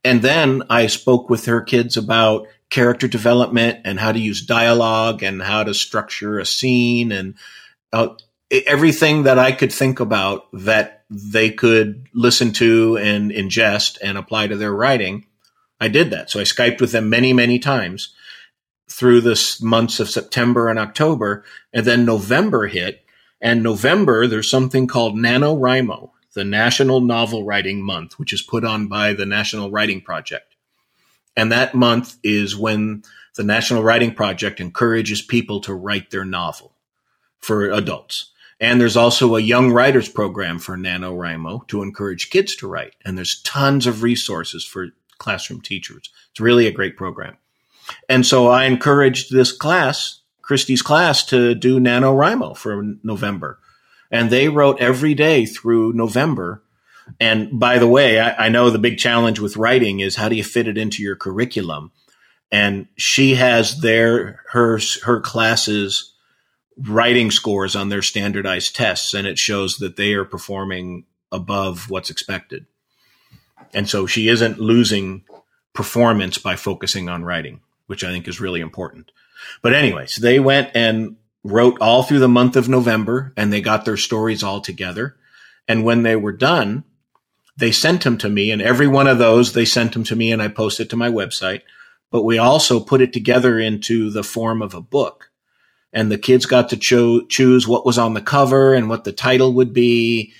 And 0.07 0.23
then 0.23 0.63
I 0.71 0.87
spoke 0.87 1.29
with 1.29 1.47
her 1.47 1.61
kids 1.61 1.97
about 1.97 2.47
character 2.71 3.09
development 3.09 3.81
and 3.85 3.99
how 3.99 4.13
to 4.13 4.21
use 4.21 4.47
dialogue 4.47 5.25
and 5.25 5.43
how 5.43 5.65
to 5.65 5.75
structure 5.75 6.39
a 6.39 6.47
scene 6.47 7.11
and 7.11 7.35
uh, 7.93 8.11
everything 8.51 9.25
that 9.25 9.41
I 9.41 9.51
could 9.51 9.73
think 9.73 9.99
about 9.99 10.47
that 10.53 11.05
they 11.11 11.51
could 11.51 12.07
listen 12.15 12.53
to 12.55 12.97
and 12.99 13.33
ingest 13.33 13.99
and 14.01 14.17
apply 14.17 14.47
to 14.47 14.57
their 14.57 14.73
writing. 14.73 15.27
I 15.81 15.89
did 15.89 16.11
that. 16.11 16.31
So 16.31 16.39
I 16.39 16.45
Skyped 16.45 16.81
with 16.81 16.93
them 16.93 17.11
many, 17.11 17.33
many 17.33 17.59
times 17.59 18.15
through 18.89 19.23
the 19.23 19.59
months 19.61 19.99
of 19.99 20.09
September 20.09 20.69
and 20.69 20.79
October. 20.79 21.45
And 21.73 21.85
then 21.85 22.05
November 22.05 22.69
hit. 22.69 23.05
And 23.41 23.61
November, 23.61 24.29
there's 24.29 24.49
something 24.49 24.87
called 24.87 25.17
NaNoWriMo 25.17 26.11
the 26.37 26.45
National 26.45 27.01
Novel 27.01 27.45
Writing 27.45 27.83
Month, 27.83 28.19
which 28.19 28.31
is 28.31 28.43
put 28.43 28.63
on 28.63 28.89
by 28.89 29.15
the 29.15 29.25
National 29.25 29.71
Writing 29.71 30.03
Project. 30.03 30.55
And 31.35 31.51
that 31.51 31.75
month 31.75 32.19
is 32.23 32.55
when 32.55 33.05
the 33.37 33.43
National 33.43 33.83
Writing 33.83 34.15
Project 34.15 34.61
encourages 34.61 35.23
people 35.23 35.63
to 35.63 35.73
write 35.73 36.11
their 36.11 36.27
novel 36.27 36.75
for 37.39 37.71
adults. 37.71 38.33
And 38.61 38.79
there's 38.79 38.99
also 38.99 39.35
a 39.35 39.41
young 39.41 39.73
writers 39.73 40.11
program 40.11 40.59
for 40.59 40.77
NaNoWriMo 40.77 41.67
to 41.69 41.83
encourage 41.83 42.29
kids 42.29 42.55
to 42.57 42.69
write. 42.69 42.97
And 43.03 43.17
there's 43.17 43.41
tons 43.41 43.87
of 43.87 44.03
resources 44.03 44.63
for 44.63 44.89
classroom 45.17 45.63
teachers. 45.63 46.11
It's 46.33 46.41
really 46.41 46.67
a 46.67 46.73
great 46.73 46.99
program. 46.99 47.39
And 48.11 48.27
so 48.27 48.49
I 48.49 48.65
encouraged 48.65 49.33
this 49.33 49.53
class, 49.53 50.21
Christie's 50.43 50.83
class, 50.83 51.25
to 51.27 51.55
do 51.55 51.81
NaNoWriMo 51.81 52.59
for 52.59 52.83
November 53.03 53.59
and 54.11 54.31
they 54.31 54.49
wrote 54.49 54.81
every 54.81 55.15
day 55.15 55.47
through 55.47 55.93
November. 55.93 56.63
And 57.21 57.59
by 57.59 57.79
the 57.79 57.89
way, 57.89 58.19
I, 58.19 58.47
I, 58.47 58.49
know 58.49 58.71
the 58.71 58.79
big 58.79 58.99
challenge 58.99 59.39
with 59.39 59.57
writing 59.57 60.01
is 60.01 60.17
how 60.17 60.29
do 60.29 60.37
you 60.37 60.43
fit 60.43 60.67
it 60.67 60.77
into 60.77 61.03
your 61.03 61.17
curriculum? 61.17 61.93
And 62.51 62.89
she 62.97 63.35
has 63.37 63.81
their 63.81 64.41
her 64.51 64.81
her 65.05 65.21
classes 65.21 66.13
writing 66.79 67.31
scores 67.31 67.75
on 67.75 67.89
their 67.89 68.03
standardized 68.03 68.77
tests, 68.77 69.15
and 69.15 69.27
it 69.27 69.39
shows 69.39 69.79
that 69.79 69.97
they 69.97 70.15
are 70.15 70.25
performing 70.25 71.05
above 71.33 71.91
what's 71.91 72.11
expected. 72.11 72.67
And 73.73 73.89
so 73.89 74.07
she 74.07 74.29
isn't 74.29 74.61
losing 74.61 75.25
performance 75.73 76.39
by 76.39 76.57
focusing 76.57 77.09
on 77.09 77.25
writing, 77.25 77.61
which 77.87 78.05
I 78.05 78.11
think 78.11 78.29
is 78.29 78.41
really 78.41 78.61
important. 78.61 79.11
But 79.63 79.75
anyways, 79.75 80.17
they 80.17 80.39
went 80.41 80.71
and 80.75 81.17
wrote 81.51 81.79
all 81.81 82.03
through 82.03 82.19
the 82.19 82.29
month 82.29 82.57
of 82.57 82.69
November 82.69 83.33
and 83.37 83.53
they 83.53 83.61
got 83.61 83.85
their 83.85 83.97
stories 83.97 84.43
all 84.43 84.61
together. 84.61 85.17
And 85.69 85.85
when 85.85 86.03
they 86.03 86.17
were 86.17 86.33
done, 86.33 86.85
they 87.57 87.73
sent 87.73 88.05
them 88.05 88.19
to 88.19 88.29
me 88.29 88.51
and 88.51 88.61
every 88.61 88.87
one 88.87 89.07
of 89.07 89.19
those 89.19 89.53
they 89.53 89.65
sent 89.65 89.93
them 89.93 90.05
to 90.05 90.17
me 90.17 90.33
and 90.33 90.43
I 90.43 90.49
posted 90.49 90.91
to 90.91 90.97
my 90.97 91.09
website. 91.09 91.63
But 92.11 92.23
we 92.23 92.39
also 92.39 92.81
put 92.81 93.01
it 93.01 93.13
together 93.13 93.59
into 93.59 94.11
the 94.11 94.23
form 94.23 94.63
of 94.63 94.75
a 94.75 94.81
book 94.81 95.31
and 95.93 96.11
the 96.11 96.19
kids 96.19 96.47
got 96.47 96.69
to 96.71 96.77
cho- 96.77 97.27
choose 97.27 97.67
what 97.67 97.87
was 97.87 97.99
on 97.99 98.15
the 98.15 98.21
cover 98.21 98.75
and 98.75 98.89
what 98.89 99.05
the 99.05 99.13
title 99.13 99.53
would 99.55 99.73
be. 99.73 100.33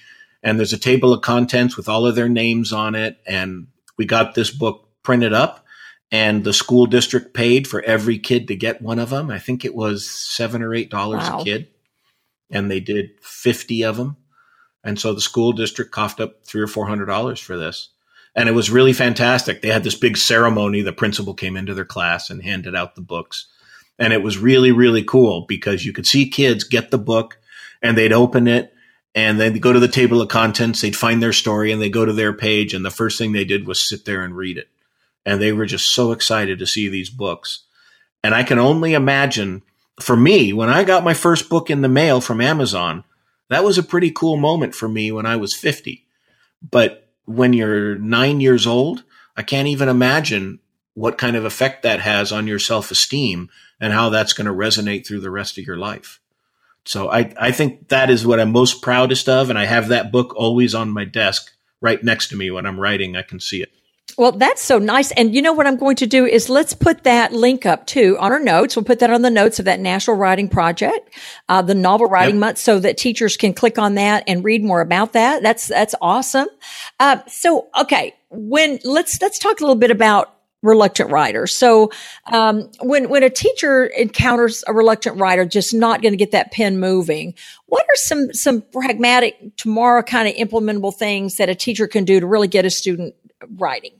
And 0.43 0.59
there's 0.59 0.73
a 0.73 0.79
table 0.79 1.13
of 1.13 1.23
contents 1.23 1.77
with 1.77 1.89
all 1.89 2.07
of 2.07 2.15
their 2.15 2.29
names 2.29 2.73
on 2.73 2.95
it. 2.95 3.19
And 3.27 3.69
we 3.97 4.05
got 4.05 4.35
this 4.35 4.51
book 4.51 4.89
printed 5.03 5.33
up 5.33 5.66
and 6.13 6.45
the 6.45 6.53
school 6.53 6.87
district 6.87 7.35
paid 7.35 7.67
for 7.67 7.83
every 7.83 8.19
kid 8.19 8.49
to 8.49 8.57
get 8.57 8.83
one 8.83 8.99
of 8.99 9.11
them. 9.11 9.31
I 9.31 9.39
think 9.39 9.65
it 9.65 9.75
was 9.75 10.09
seven 10.09 10.63
or 10.63 10.75
eight 10.75 10.91
dollars 10.91 11.29
wow. 11.29 11.41
a 11.41 11.45
kid, 11.45 11.69
and 12.51 12.71
they 12.71 12.81
did 12.81 13.11
fifty 13.21 13.83
of 13.83 13.97
them. 13.97 14.17
And 14.85 15.01
so 15.01 15.13
the 15.13 15.21
school 15.21 15.53
district 15.53 15.91
coughed 15.91 16.21
up 16.21 16.45
three 16.45 16.63
or 16.63 16.69
four 16.69 16.87
hundred 16.87 17.07
dollars 17.07 17.41
for 17.41 17.57
this, 17.57 17.91
and 18.35 18.49
it 18.49 18.53
was 18.53 18.71
really 18.71 18.93
fantastic. 18.93 19.63
They 19.63 19.69
had 19.69 19.85
this 19.85 19.97
big 19.97 20.17
ceremony. 20.17 20.83
The 20.83 20.93
principal 20.93 21.35
came 21.35 21.57
into 21.57 21.75
their 21.75 21.85
class 21.85 22.31
and 22.31 22.43
handed 22.43 22.77
out 22.77 22.95
the 22.95 23.01
books, 23.01 23.49
and 23.99 24.13
it 24.13 24.23
was 24.23 24.39
really 24.39 24.73
really 24.73 25.03
cool 25.03 25.45
because 25.49 25.85
you 25.85 25.93
could 25.93 26.07
see 26.07 26.29
kids 26.31 26.63
get 26.63 26.91
the 26.91 26.99
book, 26.99 27.39
and 27.83 27.99
they'd 27.99 28.13
open 28.13 28.47
it. 28.47 28.73
And 29.19 29.41
they'd 29.41 29.63
go 29.63 29.73
to 29.73 29.81
the 29.81 29.89
table 29.89 30.21
of 30.21 30.29
contents, 30.29 30.83
they'd 30.83 30.95
find 30.95 31.23
their 31.23 31.33
story 31.33 31.73
and 31.73 31.81
they'd 31.81 31.89
go 31.89 32.05
to 32.05 32.13
their 32.13 32.35
page. 32.35 32.75
And 32.75 32.85
the 32.85 32.91
first 32.91 33.17
thing 33.17 33.33
they 33.33 33.47
did 33.47 33.67
was 33.67 33.81
sit 33.81 34.05
there 34.05 34.23
and 34.23 34.37
read 34.37 34.59
it 34.59 34.69
and 35.27 35.43
they 35.43 35.53
were 35.53 35.67
just 35.67 35.93
so 35.93 36.13
excited 36.13 36.59
to 36.61 36.67
see 36.67 36.89
these 36.89 37.11
books. 37.11 37.65
And 38.23 38.35
I 38.35 38.45
can 38.45 38.59
only 38.59 38.95
imagine 38.95 39.63
for 40.01 40.17
me, 40.17 40.53
when 40.53 40.69
I 40.69 40.85
got 40.85 41.05
my 41.05 41.15
first 41.15 41.49
book 41.49 41.69
in 41.69 41.81
the 41.81 41.89
mail 41.89 42.21
from 42.21 42.41
Amazon, 42.41 43.05
that 43.49 43.65
was 43.65 43.77
a 43.77 43.83
pretty 43.83 44.11
cool 44.11 44.37
moment 44.37 44.75
for 44.75 44.89
me 44.89 45.11
when 45.11 45.27
I 45.27 45.37
was 45.37 45.55
50. 45.55 46.07
But 46.63 47.09
when 47.25 47.53
you're 47.53 47.97
nine 47.97 48.41
years 48.41 48.67
old, 48.67 49.05
I 49.37 49.43
can't 49.43 49.69
even 49.69 49.89
imagine 49.89 50.61
what 50.95 51.19
kind 51.19 51.37
of 51.37 51.45
effect 51.45 51.83
that 51.83 52.01
has 52.01 52.33
on 52.33 52.47
your 52.47 52.59
self 52.59 52.91
esteem 52.91 53.51
and 53.81 53.93
how 53.93 54.09
that's 54.09 54.33
going 54.33 54.47
to 54.47 54.53
resonate 54.53 55.07
through 55.07 55.21
the 55.21 55.31
rest 55.31 55.59
of 55.59 55.67
your 55.67 55.77
life. 55.77 56.21
So 56.85 57.11
I, 57.11 57.33
I 57.39 57.51
think 57.53 57.89
that 57.89 58.11
is 58.11 58.27
what 58.27 58.39
I'm 58.39 58.53
most 58.53 58.81
proudest 58.81 59.29
of. 59.29 59.51
And 59.51 59.59
I 59.59 59.65
have 59.65 59.89
that 59.89 60.13
book 60.13 60.35
always 60.37 60.75
on 60.75 60.91
my 60.91 61.05
desk 61.05 61.53
right 61.81 62.03
next 62.03 62.29
to 62.29 62.37
me 62.37 62.51
when 62.51 62.65
I'm 62.65 62.81
writing. 62.81 63.17
I 63.17 63.23
can 63.23 63.41
see 63.41 63.61
it. 63.61 63.73
Well, 64.19 64.33
that's 64.33 64.63
so 64.63 64.79
nice. 64.79 65.11
And 65.13 65.35
you 65.35 65.43
know 65.43 65.53
what 65.53 65.67
I'm 65.67 65.77
going 65.77 65.97
to 65.97 66.07
do 66.07 66.25
is 66.25 66.49
let's 66.49 66.73
put 66.73 67.05
that 67.05 67.33
link 67.33 67.67
up 67.67 67.87
too 67.87 68.17
on 68.19 68.33
our 68.33 68.41
notes. 68.41 68.75
We'll 68.75 68.85
put 68.85 69.01
that 69.01 69.11
on 69.11 69.21
the 69.21 69.31
notes 69.31 69.59
of 69.59 69.67
that 69.67 69.79
National 69.79 70.17
Writing 70.17 70.49
Project, 70.49 71.11
uh, 71.51 71.61
the 71.61 71.75
Novel 71.75 72.07
Writing 72.07 72.37
yep. 72.37 72.41
Month, 72.41 72.59
so 72.59 72.79
that 72.79 72.97
teachers 72.97 73.37
can 73.37 73.53
click 73.53 73.79
on 73.79 73.97
that 73.97 74.25
and 74.27 74.43
read 74.43 74.65
more 74.65 74.81
about 74.81 75.13
that. 75.13 75.43
That's 75.43 75.67
that's 75.67 75.95
awesome. 76.01 76.49
Uh, 76.99 77.19
so, 77.27 77.69
okay, 77.79 78.15
when 78.31 78.79
let's 78.85 79.21
let's 79.21 79.39
talk 79.39 79.61
a 79.61 79.63
little 79.63 79.77
bit 79.77 79.91
about 79.91 80.35
reluctant 80.63 81.11
writers. 81.11 81.55
So, 81.55 81.91
um, 82.33 82.71
when 82.81 83.11
when 83.11 83.23
a 83.23 83.29
teacher 83.29 83.85
encounters 83.85 84.65
a 84.67 84.73
reluctant 84.73 85.19
writer, 85.21 85.45
just 85.45 85.75
not 85.75 86.01
going 86.01 86.13
to 86.13 86.19
get 86.19 86.31
that 86.31 86.53
pen 86.53 86.79
moving, 86.79 87.35
what 87.67 87.83
are 87.83 87.97
some 87.97 88.33
some 88.33 88.63
pragmatic 88.63 89.57
tomorrow 89.57 90.03
kind 90.03 90.27
of 90.27 90.35
implementable 90.37 90.95
things 90.95 91.37
that 91.37 91.51
a 91.51 91.55
teacher 91.55 91.87
can 91.87 92.05
do 92.07 92.19
to 92.19 92.27
really 92.27 92.49
get 92.49 92.65
a 92.65 92.71
student 92.71 93.15
writing? 93.57 93.96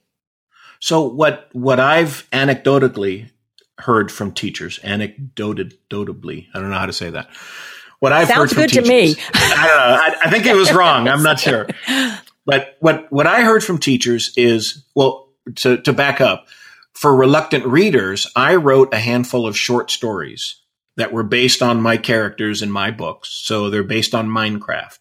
So 0.81 1.03
what 1.03 1.49
what 1.53 1.81
I've 1.81 2.29
anecdotally 2.31 3.31
heard 3.79 4.11
from 4.11 4.33
teachers, 4.33 4.81
anecdotably, 4.83 6.49
I 6.55 6.61
don't 6.61 6.71
know 6.71 6.79
how 6.79 6.87
to 6.87 6.93
say 6.93 7.11
that. 7.11 7.29
What 7.99 8.13
I've 8.13 8.29
Sounds 8.29 8.39
heard 8.39 8.49
from 8.51 8.63
good 8.63 8.71
teachers, 8.71 8.85
to 8.85 8.91
me. 8.91 9.15
I 9.35 9.67
don't 9.67 9.77
know. 9.77 9.97
I, 9.97 10.17
I 10.25 10.31
think 10.31 10.47
it 10.47 10.55
was 10.55 10.73
wrong. 10.73 11.09
I'm 11.09 11.23
not 11.23 11.41
sure. 11.41 11.67
But 12.45 12.77
what 12.81 13.11
what 13.11 13.27
I 13.27 13.43
heard 13.43 13.65
from 13.65 13.79
teachers 13.79 14.33
is 14.37 14.85
well 14.95 15.29
to 15.57 15.79
to 15.79 15.93
back 15.93 16.21
up 16.21 16.47
for 16.97 17.15
reluctant 17.15 17.67
readers, 17.67 18.27
I 18.35 18.55
wrote 18.55 18.95
a 18.95 18.99
handful 18.99 19.47
of 19.47 19.57
short 19.57 19.91
stories 19.91 20.63
that 20.97 21.13
were 21.13 21.23
based 21.23 21.61
on 21.61 21.83
my 21.83 21.99
characters 21.99 22.63
in 22.63 22.71
my 22.71 22.91
books. 22.91 23.29
So 23.29 23.69
they're 23.69 23.85
based 23.85 24.15
on 24.15 24.29
Minecraft. 24.29 25.01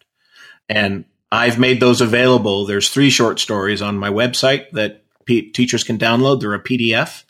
And 0.68 1.06
I've 1.32 1.58
made 1.58 1.80
those 1.80 2.02
available. 2.02 2.66
There's 2.66 2.90
three 2.90 3.08
short 3.08 3.40
stories 3.40 3.80
on 3.80 3.96
my 3.96 4.10
website 4.10 4.70
that 4.72 5.04
P- 5.26 5.50
teachers 5.50 5.84
can 5.84 5.98
download. 5.98 6.40
They're 6.40 6.54
a 6.54 6.62
PDF 6.62 7.24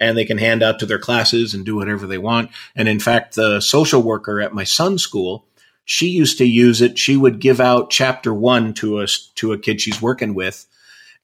and 0.00 0.16
they 0.16 0.24
can 0.24 0.38
hand 0.38 0.62
out 0.62 0.78
to 0.80 0.86
their 0.86 0.98
classes 0.98 1.54
and 1.54 1.64
do 1.64 1.76
whatever 1.76 2.06
they 2.06 2.18
want. 2.18 2.50
And 2.74 2.88
in 2.88 3.00
fact, 3.00 3.36
the 3.36 3.60
social 3.60 4.02
worker 4.02 4.40
at 4.40 4.54
my 4.54 4.64
son's 4.64 5.02
school, 5.02 5.46
she 5.84 6.08
used 6.08 6.38
to 6.38 6.44
use 6.44 6.80
it. 6.80 6.98
She 6.98 7.16
would 7.16 7.40
give 7.40 7.60
out 7.60 7.90
chapter 7.90 8.32
one 8.34 8.74
to 8.74 8.98
us, 8.98 9.30
to 9.36 9.52
a 9.52 9.58
kid 9.58 9.80
she's 9.80 10.02
working 10.02 10.34
with. 10.34 10.66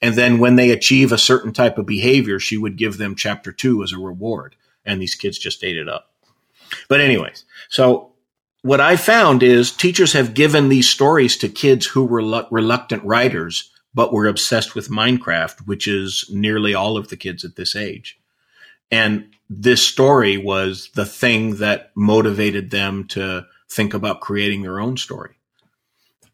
And 0.02 0.14
then 0.14 0.38
when 0.38 0.56
they 0.56 0.70
achieve 0.70 1.12
a 1.12 1.18
certain 1.18 1.52
type 1.52 1.78
of 1.78 1.86
behavior, 1.86 2.38
she 2.38 2.56
would 2.56 2.76
give 2.76 2.96
them 2.96 3.14
chapter 3.14 3.52
two 3.52 3.82
as 3.82 3.92
a 3.92 3.98
reward. 3.98 4.56
And 4.84 5.00
these 5.00 5.14
kids 5.14 5.38
just 5.38 5.62
ate 5.64 5.76
it 5.76 5.88
up. 5.88 6.10
But 6.88 7.00
anyways, 7.00 7.44
so 7.68 8.12
what 8.62 8.80
I 8.80 8.96
found 8.96 9.42
is 9.42 9.70
teachers 9.70 10.12
have 10.12 10.34
given 10.34 10.68
these 10.68 10.88
stories 10.88 11.36
to 11.38 11.48
kids 11.48 11.86
who 11.86 12.04
were 12.04 12.46
reluctant 12.50 13.02
writers 13.04 13.70
but 13.94 14.12
were 14.12 14.26
obsessed 14.26 14.74
with 14.74 14.88
Minecraft, 14.88 15.66
which 15.66 15.88
is 15.88 16.24
nearly 16.30 16.74
all 16.74 16.96
of 16.96 17.08
the 17.08 17.16
kids 17.16 17.44
at 17.44 17.56
this 17.56 17.74
age. 17.74 18.18
And 18.90 19.30
this 19.48 19.86
story 19.86 20.36
was 20.36 20.90
the 20.94 21.04
thing 21.04 21.56
that 21.56 21.90
motivated 21.94 22.70
them 22.70 23.04
to 23.08 23.46
think 23.68 23.94
about 23.94 24.20
creating 24.20 24.62
their 24.62 24.80
own 24.80 24.96
story. 24.96 25.34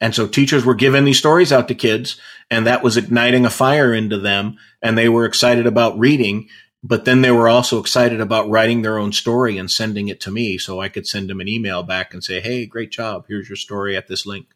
And 0.01 0.15
so 0.15 0.27
teachers 0.27 0.65
were 0.65 0.75
giving 0.75 1.05
these 1.05 1.19
stories 1.19 1.53
out 1.53 1.69
to 1.69 1.75
kids 1.75 2.21
and 2.51 2.67
that 2.67 2.83
was 2.83 2.97
igniting 2.97 3.47
a 3.47 3.51
fire 3.51 3.95
into 3.95 4.19
them 4.19 4.59
and 4.83 4.97
they 4.97 5.09
were 5.09 5.25
excited 5.25 5.67
about 5.67 5.99
reading, 5.99 6.49
but 6.83 7.07
then 7.07 7.23
they 7.23 7.31
were 7.31 7.49
also 7.49 7.81
excited 7.81 8.21
about 8.21 8.49
writing 8.49 8.83
their 8.83 8.99
own 8.99 9.13
story 9.13 9.57
and 9.57 9.71
sending 9.71 10.09
it 10.09 10.21
to 10.21 10.31
me 10.31 10.59
so 10.59 10.81
I 10.81 10.91
could 10.91 11.07
send 11.07 11.31
them 11.31 11.41
an 11.41 11.49
email 11.49 11.83
back 11.83 12.13
and 12.13 12.23
say, 12.23 12.41
Hey, 12.41 12.67
great 12.67 12.91
job. 12.91 13.25
Here's 13.29 13.49
your 13.49 13.57
story 13.57 13.97
at 13.97 14.07
this 14.09 14.27
link. 14.27 14.49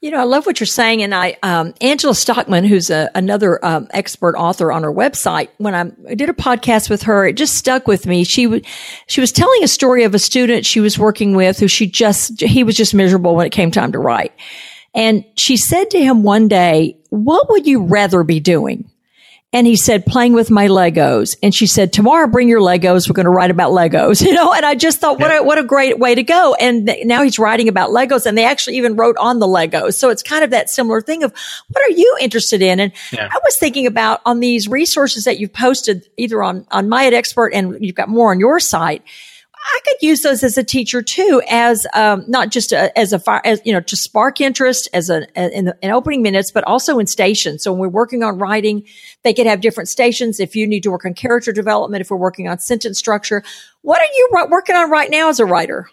You 0.00 0.12
know, 0.12 0.18
I 0.18 0.24
love 0.24 0.46
what 0.46 0.60
you're 0.60 0.66
saying. 0.68 1.02
And 1.02 1.12
I, 1.12 1.36
um, 1.42 1.74
Angela 1.80 2.14
Stockman, 2.14 2.62
who's 2.64 2.88
a, 2.88 3.10
another 3.16 3.64
um, 3.64 3.88
expert 3.90 4.36
author 4.36 4.70
on 4.70 4.84
her 4.84 4.92
website, 4.92 5.48
when 5.58 5.74
I, 5.74 6.14
did 6.14 6.30
a 6.30 6.34
podcast 6.34 6.88
with 6.88 7.02
her, 7.02 7.26
it 7.26 7.32
just 7.32 7.56
stuck 7.56 7.88
with 7.88 8.06
me. 8.06 8.22
She 8.22 8.62
she 9.08 9.20
was 9.20 9.32
telling 9.32 9.64
a 9.64 9.68
story 9.68 10.04
of 10.04 10.14
a 10.14 10.18
student 10.20 10.64
she 10.64 10.78
was 10.78 11.00
working 11.00 11.34
with 11.34 11.58
who 11.58 11.66
she 11.66 11.88
just, 11.88 12.40
he 12.40 12.62
was 12.62 12.76
just 12.76 12.94
miserable 12.94 13.34
when 13.34 13.46
it 13.46 13.50
came 13.50 13.72
time 13.72 13.90
to 13.90 13.98
write. 13.98 14.32
And 14.94 15.24
she 15.36 15.56
said 15.56 15.90
to 15.90 16.00
him 16.00 16.22
one 16.22 16.46
day, 16.46 16.96
what 17.10 17.50
would 17.50 17.66
you 17.66 17.82
rather 17.84 18.22
be 18.22 18.38
doing? 18.38 18.88
And 19.50 19.66
he 19.66 19.76
said, 19.76 20.04
playing 20.04 20.34
with 20.34 20.50
my 20.50 20.68
Legos. 20.68 21.34
And 21.42 21.54
she 21.54 21.66
said, 21.66 21.90
tomorrow 21.90 22.26
bring 22.26 22.50
your 22.50 22.60
Legos. 22.60 23.08
We're 23.08 23.14
going 23.14 23.24
to 23.24 23.30
write 23.30 23.50
about 23.50 23.72
Legos, 23.72 24.22
you 24.26 24.34
know? 24.34 24.52
And 24.52 24.66
I 24.66 24.74
just 24.74 25.00
thought, 25.00 25.18
what 25.18 25.30
a, 25.30 25.42
what 25.42 25.56
a 25.56 25.64
great 25.64 25.98
way 25.98 26.14
to 26.14 26.22
go. 26.22 26.54
And 26.54 26.86
th- 26.86 27.06
now 27.06 27.22
he's 27.22 27.38
writing 27.38 27.66
about 27.68 27.88
Legos 27.88 28.26
and 28.26 28.36
they 28.36 28.44
actually 28.44 28.76
even 28.76 28.96
wrote 28.96 29.16
on 29.16 29.38
the 29.38 29.46
Legos. 29.46 29.94
So 29.94 30.10
it's 30.10 30.22
kind 30.22 30.44
of 30.44 30.50
that 30.50 30.68
similar 30.68 31.00
thing 31.00 31.22
of 31.22 31.32
what 31.68 31.82
are 31.82 31.92
you 31.92 32.16
interested 32.20 32.60
in? 32.60 32.78
And 32.78 32.92
yeah. 33.10 33.28
I 33.32 33.38
was 33.42 33.56
thinking 33.58 33.86
about 33.86 34.20
on 34.26 34.40
these 34.40 34.68
resources 34.68 35.24
that 35.24 35.38
you've 35.38 35.54
posted 35.54 36.06
either 36.18 36.42
on, 36.42 36.66
on 36.70 36.90
My 36.90 37.06
Ed 37.06 37.14
Expert 37.14 37.54
and 37.54 37.76
you've 37.80 37.96
got 37.96 38.10
more 38.10 38.32
on 38.32 38.40
your 38.40 38.60
site 38.60 39.02
I 39.64 39.80
could 39.84 39.96
use 40.00 40.22
those 40.22 40.42
as 40.42 40.56
a 40.56 40.64
teacher 40.64 41.02
too, 41.02 41.42
as 41.48 41.86
um, 41.94 42.24
not 42.26 42.50
just 42.50 42.72
a, 42.72 42.96
as 42.98 43.12
a 43.12 43.18
fire, 43.18 43.40
as 43.44 43.60
you 43.64 43.72
know, 43.72 43.80
to 43.80 43.96
spark 43.96 44.40
interest 44.40 44.88
as 44.92 45.10
a 45.10 45.26
in, 45.36 45.66
the, 45.66 45.76
in 45.82 45.90
opening 45.90 46.22
minutes, 46.22 46.50
but 46.50 46.64
also 46.64 46.98
in 46.98 47.06
stations. 47.06 47.62
So 47.62 47.72
when 47.72 47.80
we're 47.80 47.88
working 47.88 48.22
on 48.22 48.38
writing, 48.38 48.84
they 49.24 49.34
could 49.34 49.46
have 49.46 49.60
different 49.60 49.88
stations. 49.88 50.40
If 50.40 50.56
you 50.56 50.66
need 50.66 50.82
to 50.84 50.90
work 50.90 51.04
on 51.04 51.14
character 51.14 51.52
development, 51.52 52.00
if 52.00 52.10
we're 52.10 52.16
working 52.16 52.48
on 52.48 52.58
sentence 52.58 52.98
structure, 52.98 53.42
what 53.82 54.00
are 54.00 54.12
you 54.14 54.30
working 54.50 54.76
on 54.76 54.90
right 54.90 55.10
now 55.10 55.28
as 55.28 55.40
a 55.40 55.46
writer? 55.46 55.88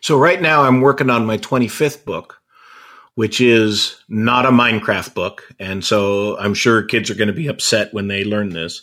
So 0.00 0.18
right 0.18 0.40
now, 0.40 0.62
I'm 0.62 0.80
working 0.80 1.10
on 1.10 1.26
my 1.26 1.38
25th 1.38 2.04
book, 2.04 2.40
which 3.14 3.40
is 3.40 3.96
not 4.08 4.46
a 4.46 4.50
Minecraft 4.50 5.14
book, 5.14 5.48
and 5.58 5.84
so 5.84 6.38
I'm 6.38 6.54
sure 6.54 6.82
kids 6.82 7.10
are 7.10 7.14
going 7.14 7.28
to 7.28 7.34
be 7.34 7.48
upset 7.48 7.94
when 7.94 8.08
they 8.08 8.24
learn 8.24 8.50
this. 8.50 8.82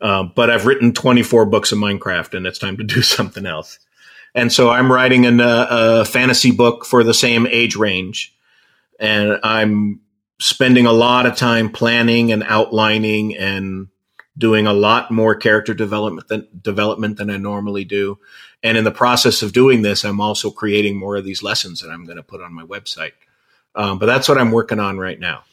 Uh, 0.00 0.24
but 0.24 0.50
I've 0.50 0.66
written 0.66 0.92
24 0.92 1.46
books 1.46 1.72
of 1.72 1.78
Minecraft 1.78 2.34
and 2.34 2.46
it's 2.46 2.58
time 2.58 2.76
to 2.76 2.84
do 2.84 3.02
something 3.02 3.46
else. 3.46 3.78
And 4.34 4.52
so 4.52 4.68
I'm 4.68 4.92
writing 4.92 5.24
an, 5.24 5.40
uh, 5.40 5.66
a 5.70 6.04
fantasy 6.04 6.50
book 6.50 6.84
for 6.84 7.02
the 7.02 7.14
same 7.14 7.46
age 7.46 7.76
range. 7.76 8.34
And 9.00 9.40
I'm 9.42 10.00
spending 10.38 10.86
a 10.86 10.92
lot 10.92 11.26
of 11.26 11.36
time 11.36 11.70
planning 11.70 12.32
and 12.32 12.42
outlining 12.42 13.34
and 13.36 13.88
doing 14.36 14.66
a 14.66 14.74
lot 14.74 15.10
more 15.10 15.34
character 15.34 15.72
development 15.72 16.28
than, 16.28 16.46
development 16.60 17.16
than 17.16 17.30
I 17.30 17.38
normally 17.38 17.84
do. 17.84 18.18
And 18.62 18.76
in 18.76 18.84
the 18.84 18.90
process 18.90 19.42
of 19.42 19.54
doing 19.54 19.80
this, 19.80 20.04
I'm 20.04 20.20
also 20.20 20.50
creating 20.50 20.98
more 20.98 21.16
of 21.16 21.24
these 21.24 21.42
lessons 21.42 21.80
that 21.80 21.90
I'm 21.90 22.04
going 22.04 22.18
to 22.18 22.22
put 22.22 22.42
on 22.42 22.52
my 22.52 22.64
website. 22.64 23.12
Um, 23.76 23.98
but 23.98 24.06
that's 24.06 24.28
what 24.28 24.38
I'm 24.38 24.50
working 24.50 24.80
on 24.80 24.98
right 24.98 25.20
now. 25.20 25.44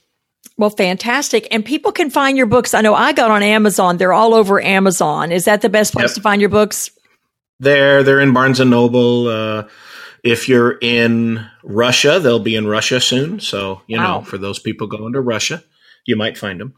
Well, 0.58 0.70
fantastic. 0.70 1.48
And 1.52 1.66
people 1.66 1.92
can 1.92 2.10
find 2.10 2.38
your 2.38 2.46
books. 2.46 2.74
I 2.74 2.82
know 2.82 2.94
I 2.94 3.12
got 3.14 3.32
on 3.32 3.44
Amazon. 3.44 3.98
They're 3.98 4.14
all 4.14 4.34
over 4.34 4.62
Amazon. 4.62 5.32
Is 5.32 5.46
that 5.46 5.62
the 5.62 5.70
best 5.70 5.94
place 5.94 6.10
yep. 6.10 6.16
to 6.16 6.22
find 6.22 6.42
your 6.42 6.50
books? 6.50 6.92
They're 7.60 8.04
they're 8.04 8.20
in 8.20 8.34
Barnes 8.34 8.60
and 8.60 8.70
Noble. 8.70 9.28
Uh, 9.28 9.68
if 10.24 10.48
you're 10.48 10.78
in 10.82 11.46
Russia, 11.64 12.20
they'll 12.20 12.40
be 12.40 12.56
in 12.56 12.68
Russia 12.68 13.00
soon. 13.00 13.40
So 13.40 13.82
you 13.88 13.98
wow. 13.98 14.20
know, 14.20 14.26
for 14.26 14.38
those 14.38 14.60
people 14.60 14.88
going 14.88 15.14
to 15.14 15.22
Russia, 15.22 15.64
you 16.06 16.16
might 16.16 16.38
find 16.38 16.60
them. 16.60 16.74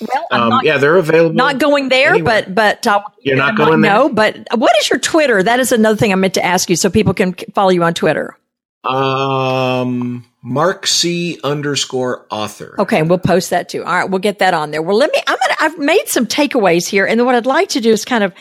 Well, 0.00 0.26
um, 0.32 0.48
not, 0.48 0.64
yeah, 0.64 0.78
they're 0.78 0.96
available. 0.96 1.34
Not 1.34 1.58
going 1.58 1.88
there, 1.88 2.14
anywhere. 2.14 2.44
but 2.44 2.54
but 2.54 2.86
uh, 2.86 3.02
you're 3.20 3.36
not 3.36 3.56
going 3.56 3.82
there. 3.82 3.92
No, 3.92 4.08
but 4.08 4.36
what 4.56 4.76
is 4.78 4.90
your 4.90 4.98
Twitter? 4.98 5.42
That 5.42 5.60
is 5.60 5.70
another 5.70 5.96
thing 5.96 6.12
I 6.12 6.16
meant 6.16 6.34
to 6.34 6.44
ask 6.44 6.68
you, 6.68 6.76
so 6.76 6.90
people 6.90 7.14
can 7.14 7.34
follow 7.54 7.70
you 7.70 7.84
on 7.84 7.94
Twitter. 7.94 8.36
Um, 8.84 10.24
Mark 10.42 10.86
C 10.86 11.38
underscore 11.44 12.26
author. 12.30 12.74
Okay, 12.80 13.02
we'll 13.02 13.18
post 13.18 13.50
that 13.50 13.68
too. 13.68 13.84
All 13.84 13.94
right, 13.94 14.10
we'll 14.10 14.18
get 14.18 14.40
that 14.40 14.54
on 14.54 14.72
there. 14.72 14.82
Well, 14.82 14.96
let 14.96 15.12
me. 15.12 15.22
I'm 15.26 15.38
gonna. 15.40 15.56
I've 15.60 15.78
made 15.78 16.08
some 16.08 16.26
takeaways 16.26 16.88
here, 16.88 17.06
and 17.06 17.18
then 17.18 17.26
what 17.26 17.36
I'd 17.36 17.46
like 17.46 17.70
to 17.70 17.80
do 17.80 17.92
is 17.92 18.04
kind 18.04 18.24
of 18.24 18.32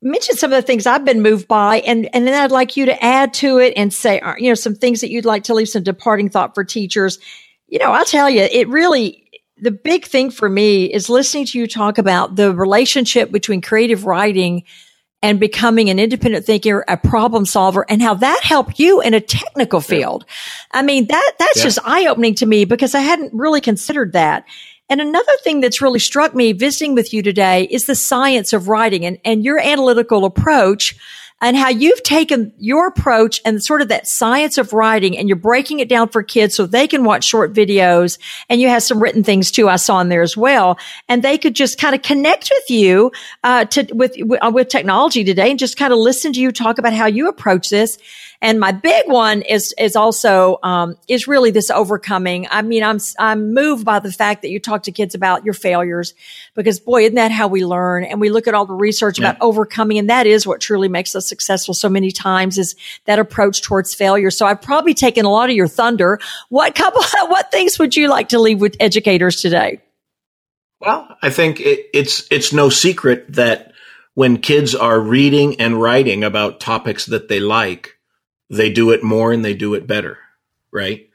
mention 0.00 0.36
some 0.36 0.52
of 0.52 0.56
the 0.56 0.66
things 0.66 0.86
I've 0.86 1.04
been 1.04 1.22
moved 1.22 1.48
by, 1.48 1.80
and 1.80 2.08
and 2.14 2.26
then 2.26 2.40
I'd 2.40 2.52
like 2.52 2.76
you 2.76 2.86
to 2.86 3.04
add 3.04 3.34
to 3.34 3.58
it 3.58 3.72
and 3.76 3.92
say, 3.92 4.20
uh, 4.20 4.34
you 4.38 4.48
know, 4.48 4.54
some 4.54 4.76
things 4.76 5.00
that 5.00 5.10
you'd 5.10 5.24
like 5.24 5.44
to 5.44 5.54
leave 5.54 5.68
some 5.68 5.82
departing 5.82 6.28
thought 6.28 6.54
for 6.54 6.62
teachers. 6.62 7.18
You 7.66 7.80
know, 7.80 7.90
I'll 7.90 8.04
tell 8.04 8.30
you, 8.30 8.42
it 8.42 8.68
really. 8.68 9.24
The 9.60 9.72
big 9.72 10.04
thing 10.04 10.30
for 10.30 10.48
me 10.48 10.84
is 10.84 11.08
listening 11.08 11.44
to 11.46 11.58
you 11.58 11.66
talk 11.66 11.98
about 11.98 12.36
the 12.36 12.54
relationship 12.54 13.32
between 13.32 13.60
creative 13.60 14.04
writing 14.06 14.62
and 15.22 15.40
becoming 15.40 15.90
an 15.90 15.98
independent 15.98 16.44
thinker, 16.44 16.84
a 16.86 16.96
problem 16.96 17.44
solver, 17.44 17.84
and 17.88 18.00
how 18.00 18.14
that 18.14 18.40
helped 18.42 18.78
you 18.78 19.00
in 19.00 19.14
a 19.14 19.20
technical 19.20 19.80
field. 19.80 20.24
Yeah. 20.26 20.80
I 20.80 20.82
mean, 20.82 21.06
that, 21.08 21.32
that's 21.38 21.58
yeah. 21.58 21.64
just 21.64 21.78
eye 21.84 22.06
opening 22.06 22.36
to 22.36 22.46
me 22.46 22.64
because 22.64 22.94
I 22.94 23.00
hadn't 23.00 23.34
really 23.34 23.60
considered 23.60 24.12
that. 24.12 24.44
And 24.88 25.00
another 25.00 25.32
thing 25.42 25.60
that's 25.60 25.82
really 25.82 25.98
struck 25.98 26.34
me 26.34 26.52
visiting 26.52 26.94
with 26.94 27.12
you 27.12 27.22
today 27.22 27.64
is 27.64 27.86
the 27.86 27.94
science 27.94 28.52
of 28.52 28.68
writing 28.68 29.04
and, 29.04 29.18
and 29.24 29.44
your 29.44 29.58
analytical 29.58 30.24
approach 30.24 30.96
and 31.40 31.56
how 31.56 31.68
you've 31.68 32.02
taken 32.02 32.52
your 32.58 32.88
approach 32.88 33.40
and 33.44 33.62
sort 33.62 33.82
of 33.82 33.88
that 33.88 34.06
science 34.06 34.58
of 34.58 34.72
writing 34.72 35.16
and 35.16 35.28
you're 35.28 35.36
breaking 35.36 35.80
it 35.80 35.88
down 35.88 36.08
for 36.08 36.22
kids 36.22 36.56
so 36.56 36.66
they 36.66 36.86
can 36.86 37.04
watch 37.04 37.24
short 37.24 37.52
videos 37.52 38.18
and 38.48 38.60
you 38.60 38.68
have 38.68 38.82
some 38.82 39.00
written 39.00 39.22
things 39.22 39.50
too 39.50 39.68
I 39.68 39.76
saw 39.76 40.00
in 40.00 40.08
there 40.08 40.22
as 40.22 40.36
well 40.36 40.78
and 41.08 41.22
they 41.22 41.38
could 41.38 41.54
just 41.54 41.78
kind 41.78 41.94
of 41.94 42.02
connect 42.02 42.50
with 42.54 42.70
you 42.70 43.12
uh, 43.44 43.64
to 43.66 43.86
with 43.92 44.16
uh, 44.40 44.50
with 44.52 44.68
technology 44.68 45.24
today 45.24 45.50
and 45.50 45.58
just 45.58 45.76
kind 45.76 45.92
of 45.92 45.98
listen 45.98 46.32
to 46.32 46.40
you 46.40 46.52
talk 46.52 46.78
about 46.78 46.92
how 46.92 47.06
you 47.06 47.28
approach 47.28 47.70
this 47.70 47.98
And 48.40 48.60
my 48.60 48.70
big 48.70 49.08
one 49.08 49.42
is, 49.42 49.74
is 49.78 49.96
also, 49.96 50.58
um, 50.62 50.96
is 51.08 51.26
really 51.26 51.50
this 51.50 51.70
overcoming. 51.70 52.46
I 52.50 52.62
mean, 52.62 52.84
I'm, 52.84 52.98
I'm 53.18 53.52
moved 53.52 53.84
by 53.84 53.98
the 53.98 54.12
fact 54.12 54.42
that 54.42 54.50
you 54.50 54.60
talk 54.60 54.84
to 54.84 54.92
kids 54.92 55.16
about 55.16 55.44
your 55.44 55.54
failures 55.54 56.14
because 56.54 56.78
boy, 56.78 57.02
isn't 57.02 57.16
that 57.16 57.32
how 57.32 57.48
we 57.48 57.64
learn? 57.64 58.04
And 58.04 58.20
we 58.20 58.30
look 58.30 58.46
at 58.46 58.54
all 58.54 58.64
the 58.64 58.74
research 58.74 59.18
yeah. 59.18 59.30
about 59.30 59.42
overcoming. 59.42 59.98
And 59.98 60.08
that 60.08 60.28
is 60.28 60.46
what 60.46 60.60
truly 60.60 60.88
makes 60.88 61.16
us 61.16 61.27
successful 61.28 61.74
so 61.74 61.88
many 61.88 62.10
times 62.10 62.58
is 62.58 62.74
that 63.04 63.18
approach 63.18 63.62
towards 63.62 63.94
failure. 63.94 64.30
So 64.30 64.46
I've 64.46 64.62
probably 64.62 64.94
taken 64.94 65.24
a 65.24 65.30
lot 65.30 65.50
of 65.50 65.56
your 65.56 65.68
thunder. 65.68 66.18
What 66.48 66.74
couple, 66.74 67.02
what 67.28 67.50
things 67.50 67.78
would 67.78 67.94
you 67.94 68.08
like 68.08 68.30
to 68.30 68.38
leave 68.38 68.60
with 68.60 68.76
educators 68.80 69.40
today? 69.40 69.80
Well, 70.80 71.08
I 71.22 71.30
think 71.30 71.60
it, 71.60 71.86
it's, 71.92 72.26
it's 72.30 72.52
no 72.52 72.70
secret 72.70 73.32
that 73.34 73.72
when 74.14 74.38
kids 74.38 74.74
are 74.74 74.98
reading 74.98 75.60
and 75.60 75.80
writing 75.80 76.24
about 76.24 76.60
topics 76.60 77.06
that 77.06 77.28
they 77.28 77.38
like, 77.38 77.98
they 78.50 78.70
do 78.70 78.90
it 78.90 79.02
more 79.02 79.32
and 79.32 79.44
they 79.44 79.54
do 79.54 79.74
it 79.74 79.86
better, 79.86 80.18
right? 80.72 81.08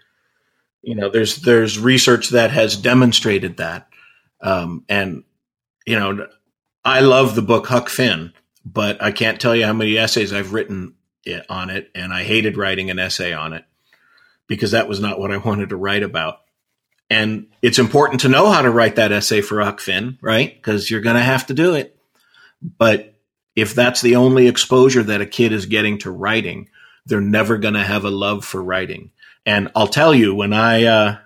You 0.82 0.96
know, 0.96 1.10
there's 1.10 1.38
there's 1.38 1.80
research 1.80 2.30
that 2.30 2.52
has 2.52 2.78
demonstrated 2.78 3.58
that, 3.58 3.88
um, 4.42 4.84
and 4.90 5.24
you 5.86 5.98
know, 5.98 6.28
I 6.84 7.00
love 7.00 7.36
the 7.36 7.42
book 7.42 7.68
Huck 7.68 7.90
Finn, 7.90 8.34
but 8.66 9.02
I 9.02 9.12
can't 9.12 9.40
tell 9.40 9.56
you 9.56 9.66
how 9.66 9.74
many 9.74 9.98
essays 9.98 10.32
I've 10.32 10.54
written 10.54 10.96
on 11.50 11.70
it, 11.70 11.90
and 11.96 12.14
I 12.14 12.24
hated 12.24 12.58
writing 12.58 12.90
an 12.90 13.00
essay 13.00 13.34
on 13.34 13.54
it 13.54 13.66
because 14.48 14.72
that 14.72 14.88
was 14.88 15.00
not 15.00 15.20
what 15.20 15.32
I 15.32 15.38
wanted 15.46 15.70
to 15.70 15.76
write 15.76 16.04
about. 16.04 16.40
And 17.10 17.48
it's 17.62 17.80
important 17.80 18.22
to 18.22 18.30
know 18.30 18.52
how 18.52 18.62
to 18.62 18.72
write 18.72 18.96
that 18.96 19.12
essay 19.12 19.42
for 19.42 19.62
Huck 19.62 19.80
Finn, 19.80 20.18
right? 20.22 20.54
Because 20.54 20.90
you're 20.90 21.02
going 21.02 21.16
to 21.16 21.22
have 21.22 21.48
to 21.48 21.54
do 21.54 21.76
it. 21.76 21.98
But 22.62 23.14
if 23.56 23.76
that's 23.76 24.02
the 24.02 24.16
only 24.16 24.48
exposure 24.48 25.04
that 25.04 25.22
a 25.22 25.26
kid 25.26 25.52
is 25.52 25.66
getting 25.66 26.00
to 26.00 26.12
writing, 26.12 26.70
they're 27.06 27.22
never 27.22 27.58
going 27.58 27.74
to 27.76 27.84
have 27.84 28.06
a 28.06 28.10
love 28.10 28.46
for 28.46 28.64
writing. 28.64 29.12
And 29.46 29.70
I'll 29.76 29.88
tell 29.88 30.16
you, 30.16 30.34
when 30.34 30.54
I, 30.54 30.86
uh, 30.86 31.18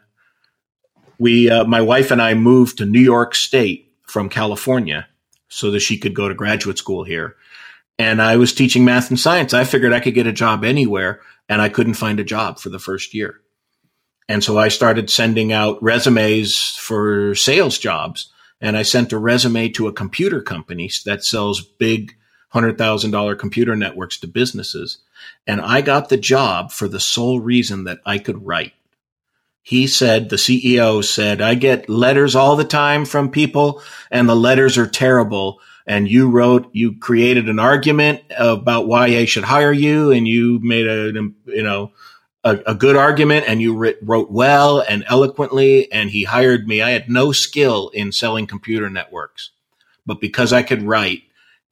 we, 1.20 1.50
uh, 1.50 1.64
my 1.66 1.82
wife 1.82 2.12
and 2.12 2.22
I 2.22 2.34
moved 2.34 2.80
to 2.80 2.86
New 2.86 3.00
York 3.00 3.36
State 3.36 3.94
from 4.02 4.30
California 4.30 5.08
so 5.50 5.72
that 5.72 5.80
she 5.80 5.98
could 5.98 6.14
go 6.14 6.28
to 6.28 6.36
graduate 6.36 6.78
school 6.78 7.04
here. 7.04 7.36
And 8.00 8.22
I 8.22 8.38
was 8.38 8.54
teaching 8.54 8.86
math 8.86 9.10
and 9.10 9.20
science. 9.20 9.54
I 9.54 9.64
figured 9.64 9.94
I 9.94 10.00
could 10.00 10.14
get 10.14 10.28
a 10.28 10.32
job 10.32 10.64
anywhere 10.64 11.22
and 11.50 11.62
I 11.62 11.70
couldn't 11.70 11.96
find 11.96 12.20
a 12.20 12.24
job 12.24 12.60
for 12.60 12.70
the 12.70 12.80
first 12.80 13.14
year. 13.14 13.42
And 14.30 14.44
so 14.44 14.58
I 14.58 14.68
started 14.68 15.10
sending 15.10 15.54
out 15.54 15.82
resumes 15.82 16.58
for 16.78 17.34
sales 17.34 17.78
jobs 17.78 18.32
and 18.60 18.76
I 18.76 18.82
sent 18.82 19.14
a 19.14 19.18
resume 19.18 19.70
to 19.70 19.88
a 19.88 19.94
computer 19.94 20.42
company 20.42 20.92
that 21.06 21.24
sells 21.24 21.62
big 21.62 22.16
$100,000 22.54 23.40
computer 23.40 23.76
networks 23.76 24.20
to 24.20 24.28
businesses. 24.28 25.00
And 25.46 25.62
I 25.62 25.82
got 25.82 26.10
the 26.10 26.18
job 26.18 26.72
for 26.72 26.88
the 26.88 27.00
sole 27.00 27.40
reason 27.40 27.86
that 27.86 28.00
I 28.06 28.18
could 28.18 28.46
write. 28.46 28.74
He 29.68 29.88
said, 29.88 30.30
the 30.30 30.38
CEO 30.38 31.04
said, 31.04 31.42
I 31.42 31.54
get 31.56 31.90
letters 31.90 32.36
all 32.36 32.56
the 32.56 32.64
time 32.64 33.04
from 33.04 33.30
people 33.30 33.82
and 34.10 34.30
the 34.30 34.34
letters 34.34 34.78
are 34.78 34.88
terrible. 34.88 35.60
And 35.86 36.08
you 36.08 36.30
wrote, 36.30 36.70
you 36.72 36.98
created 36.98 37.50
an 37.50 37.60
argument 37.60 38.22
about 38.38 38.88
why 38.88 39.08
I 39.08 39.26
should 39.26 39.44
hire 39.44 39.74
you 39.74 40.14
and 40.14 40.26
you 40.26 40.62
made 40.64 40.88
a, 40.88 41.12
you 41.48 41.64
know, 41.64 41.92
a, 42.46 42.62
a 42.68 42.76
good 42.76 42.96
argument 42.96 43.44
and 43.50 43.62
you 43.62 43.76
writ, 43.76 44.00
wrote 44.02 44.32
well 44.32 44.80
and 44.80 45.04
eloquently 45.06 45.92
and 45.92 46.10
he 46.12 46.24
hired 46.24 46.66
me. 46.66 46.82
I 46.82 46.92
had 46.92 47.10
no 47.10 47.34
skill 47.34 47.90
in 47.90 48.14
selling 48.14 48.48
computer 48.48 48.90
networks, 48.90 49.52
but 50.06 50.22
because 50.22 50.54
I 50.54 50.64
could 50.64 50.84
write, 50.84 51.24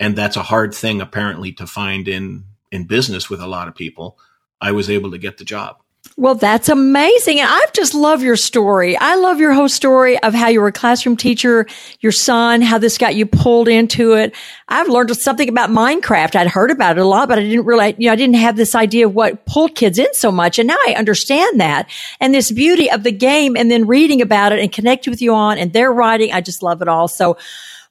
and 0.02 0.18
that's 0.18 0.36
a 0.36 0.44
hard 0.44 0.74
thing 0.74 1.00
apparently 1.00 1.54
to 1.54 1.66
find 1.66 2.10
in 2.10 2.44
in 2.74 2.88
business 2.88 3.30
with 3.30 3.40
a 3.40 3.48
lot 3.48 3.70
of 3.70 3.76
people, 3.76 4.20
I 4.60 4.74
was 4.74 4.90
able 4.90 5.12
to 5.12 5.18
get 5.18 5.38
the 5.38 5.46
job. 5.46 5.78
Well, 6.18 6.36
that's 6.36 6.70
amazing. 6.70 7.42
And 7.42 7.50
I 7.50 7.66
just 7.74 7.94
love 7.94 8.24
your 8.24 8.38
story. 8.38 8.96
I 8.96 9.16
love 9.16 9.38
your 9.38 9.52
whole 9.52 9.68
story 9.68 10.18
of 10.20 10.34
how 10.34 10.48
you 10.48 10.62
were 10.62 10.70
a 10.70 10.72
classroom 10.72 11.18
teacher, 11.18 11.68
your 12.00 12.14
son, 12.14 12.62
how 12.62 12.78
this 12.78 12.98
got 12.98 13.16
you 13.16 13.26
pulled 13.26 13.68
into 13.68 14.14
it. 14.14 14.34
I've 14.70 14.88
learned 14.88 15.14
something 15.18 15.50
about 15.50 15.72
Minecraft. 15.72 16.38
I'd 16.38 16.48
heard 16.48 16.72
about 16.72 16.98
it 16.98 17.02
a 17.02 17.06
lot, 17.06 17.28
but 17.28 17.38
I 17.38 17.42
didn't 17.42 17.66
really, 17.66 17.96
you 17.98 18.08
know, 18.08 18.14
I 18.14 18.16
didn't 18.16 18.36
have 18.36 18.56
this 18.56 18.76
idea 18.76 19.08
of 19.08 19.14
what 19.14 19.46
pulled 19.46 19.76
kids 19.76 20.00
in 20.00 20.14
so 20.14 20.32
much. 20.32 20.58
And 20.58 20.68
now 20.68 20.78
I 20.88 20.94
understand 20.94 21.60
that 21.60 21.90
and 22.22 22.34
this 22.34 22.50
beauty 22.50 22.90
of 22.90 23.04
the 23.04 23.12
game 23.12 23.58
and 23.58 23.70
then 23.70 23.86
reading 23.86 24.22
about 24.22 24.54
it 24.54 24.60
and 24.60 24.72
connecting 24.72 25.12
with 25.12 25.22
you 25.22 25.34
on 25.34 25.58
and 25.58 25.74
their 25.74 25.92
writing. 25.92 26.32
I 26.32 26.40
just 26.40 26.64
love 26.64 26.82
it 26.82 26.88
all. 26.88 27.10
So, 27.10 27.38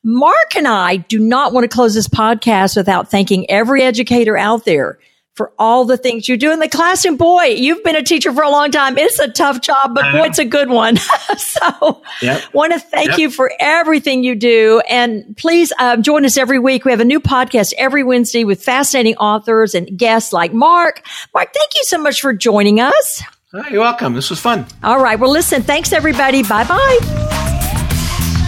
Mark 0.02 0.56
and 0.56 0.68
I 0.68 0.96
do 0.96 1.18
not 1.18 1.52
want 1.54 1.64
to 1.64 1.74
close 1.74 1.94
this 1.94 2.08
podcast 2.08 2.76
without 2.76 3.10
thanking 3.10 3.50
every 3.50 3.82
educator 3.82 4.36
out 4.36 4.64
there 4.64 4.98
for 5.34 5.52
all 5.58 5.84
the 5.84 5.96
things 5.96 6.28
you 6.28 6.36
do 6.36 6.52
in 6.52 6.60
the 6.60 6.68
classroom. 6.68 7.16
Boy, 7.16 7.44
you've 7.44 7.82
been 7.82 7.96
a 7.96 8.02
teacher 8.02 8.32
for 8.32 8.42
a 8.42 8.50
long 8.50 8.70
time. 8.70 8.96
It's 8.96 9.18
a 9.18 9.28
tough 9.28 9.60
job, 9.60 9.94
but 9.94 10.12
boy, 10.12 10.26
it's 10.26 10.38
a 10.38 10.44
good 10.44 10.70
one. 10.70 10.96
so 11.36 12.02
yep. 12.22 12.42
want 12.52 12.72
to 12.72 12.78
thank 12.78 13.10
yep. 13.10 13.18
you 13.18 13.30
for 13.30 13.52
everything 13.58 14.22
you 14.22 14.36
do. 14.36 14.80
And 14.88 15.36
please 15.36 15.72
uh, 15.78 15.96
join 15.96 16.24
us 16.24 16.36
every 16.36 16.58
week. 16.58 16.84
We 16.84 16.92
have 16.92 17.00
a 17.00 17.04
new 17.04 17.20
podcast 17.20 17.74
every 17.76 18.04
Wednesday 18.04 18.44
with 18.44 18.62
fascinating 18.62 19.16
authors 19.16 19.74
and 19.74 19.98
guests 19.98 20.32
like 20.32 20.52
Mark. 20.52 21.02
Mark, 21.34 21.52
thank 21.52 21.74
you 21.74 21.82
so 21.84 21.98
much 21.98 22.20
for 22.20 22.32
joining 22.32 22.80
us. 22.80 23.22
You're 23.70 23.80
welcome. 23.80 24.14
This 24.14 24.30
was 24.30 24.40
fun. 24.40 24.66
All 24.82 25.00
right. 25.00 25.18
Well, 25.18 25.30
listen, 25.30 25.62
thanks 25.62 25.92
everybody. 25.92 26.42
Bye 26.42 26.64
bye. 26.64 27.40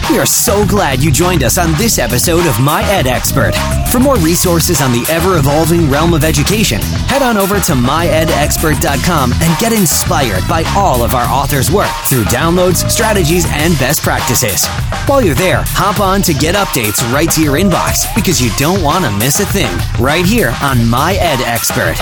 We 0.09 0.19
are 0.19 0.25
so 0.25 0.65
glad 0.65 1.03
you 1.03 1.11
joined 1.11 1.43
us 1.43 1.57
on 1.57 1.73
this 1.73 1.99
episode 1.99 2.45
of 2.45 2.61
My 2.61 2.81
Ed 2.83 3.07
Expert. 3.07 3.51
For 3.91 3.99
more 3.99 4.15
resources 4.15 4.79
on 4.79 4.93
the 4.93 5.05
ever 5.09 5.37
evolving 5.37 5.89
realm 5.89 6.13
of 6.13 6.23
education, 6.23 6.79
head 7.09 7.21
on 7.21 7.35
over 7.35 7.59
to 7.59 7.73
myedexpert.com 7.73 9.33
and 9.33 9.59
get 9.59 9.73
inspired 9.73 10.47
by 10.47 10.63
all 10.77 11.03
of 11.03 11.13
our 11.13 11.27
authors' 11.27 11.69
work 11.69 11.91
through 12.05 12.23
downloads, 12.25 12.89
strategies, 12.89 13.45
and 13.49 13.77
best 13.79 14.01
practices. 14.01 14.65
While 15.07 15.21
you're 15.21 15.35
there, 15.35 15.63
hop 15.65 15.99
on 15.99 16.21
to 16.21 16.33
get 16.33 16.55
updates 16.55 17.03
right 17.11 17.29
to 17.31 17.43
your 17.43 17.55
inbox 17.55 18.07
because 18.15 18.41
you 18.41 18.49
don't 18.57 18.81
want 18.81 19.03
to 19.03 19.11
miss 19.11 19.41
a 19.41 19.45
thing 19.45 19.77
right 19.99 20.25
here 20.25 20.55
on 20.61 20.87
My 20.87 21.15
Ed 21.15 21.41
Expert. 21.41 21.97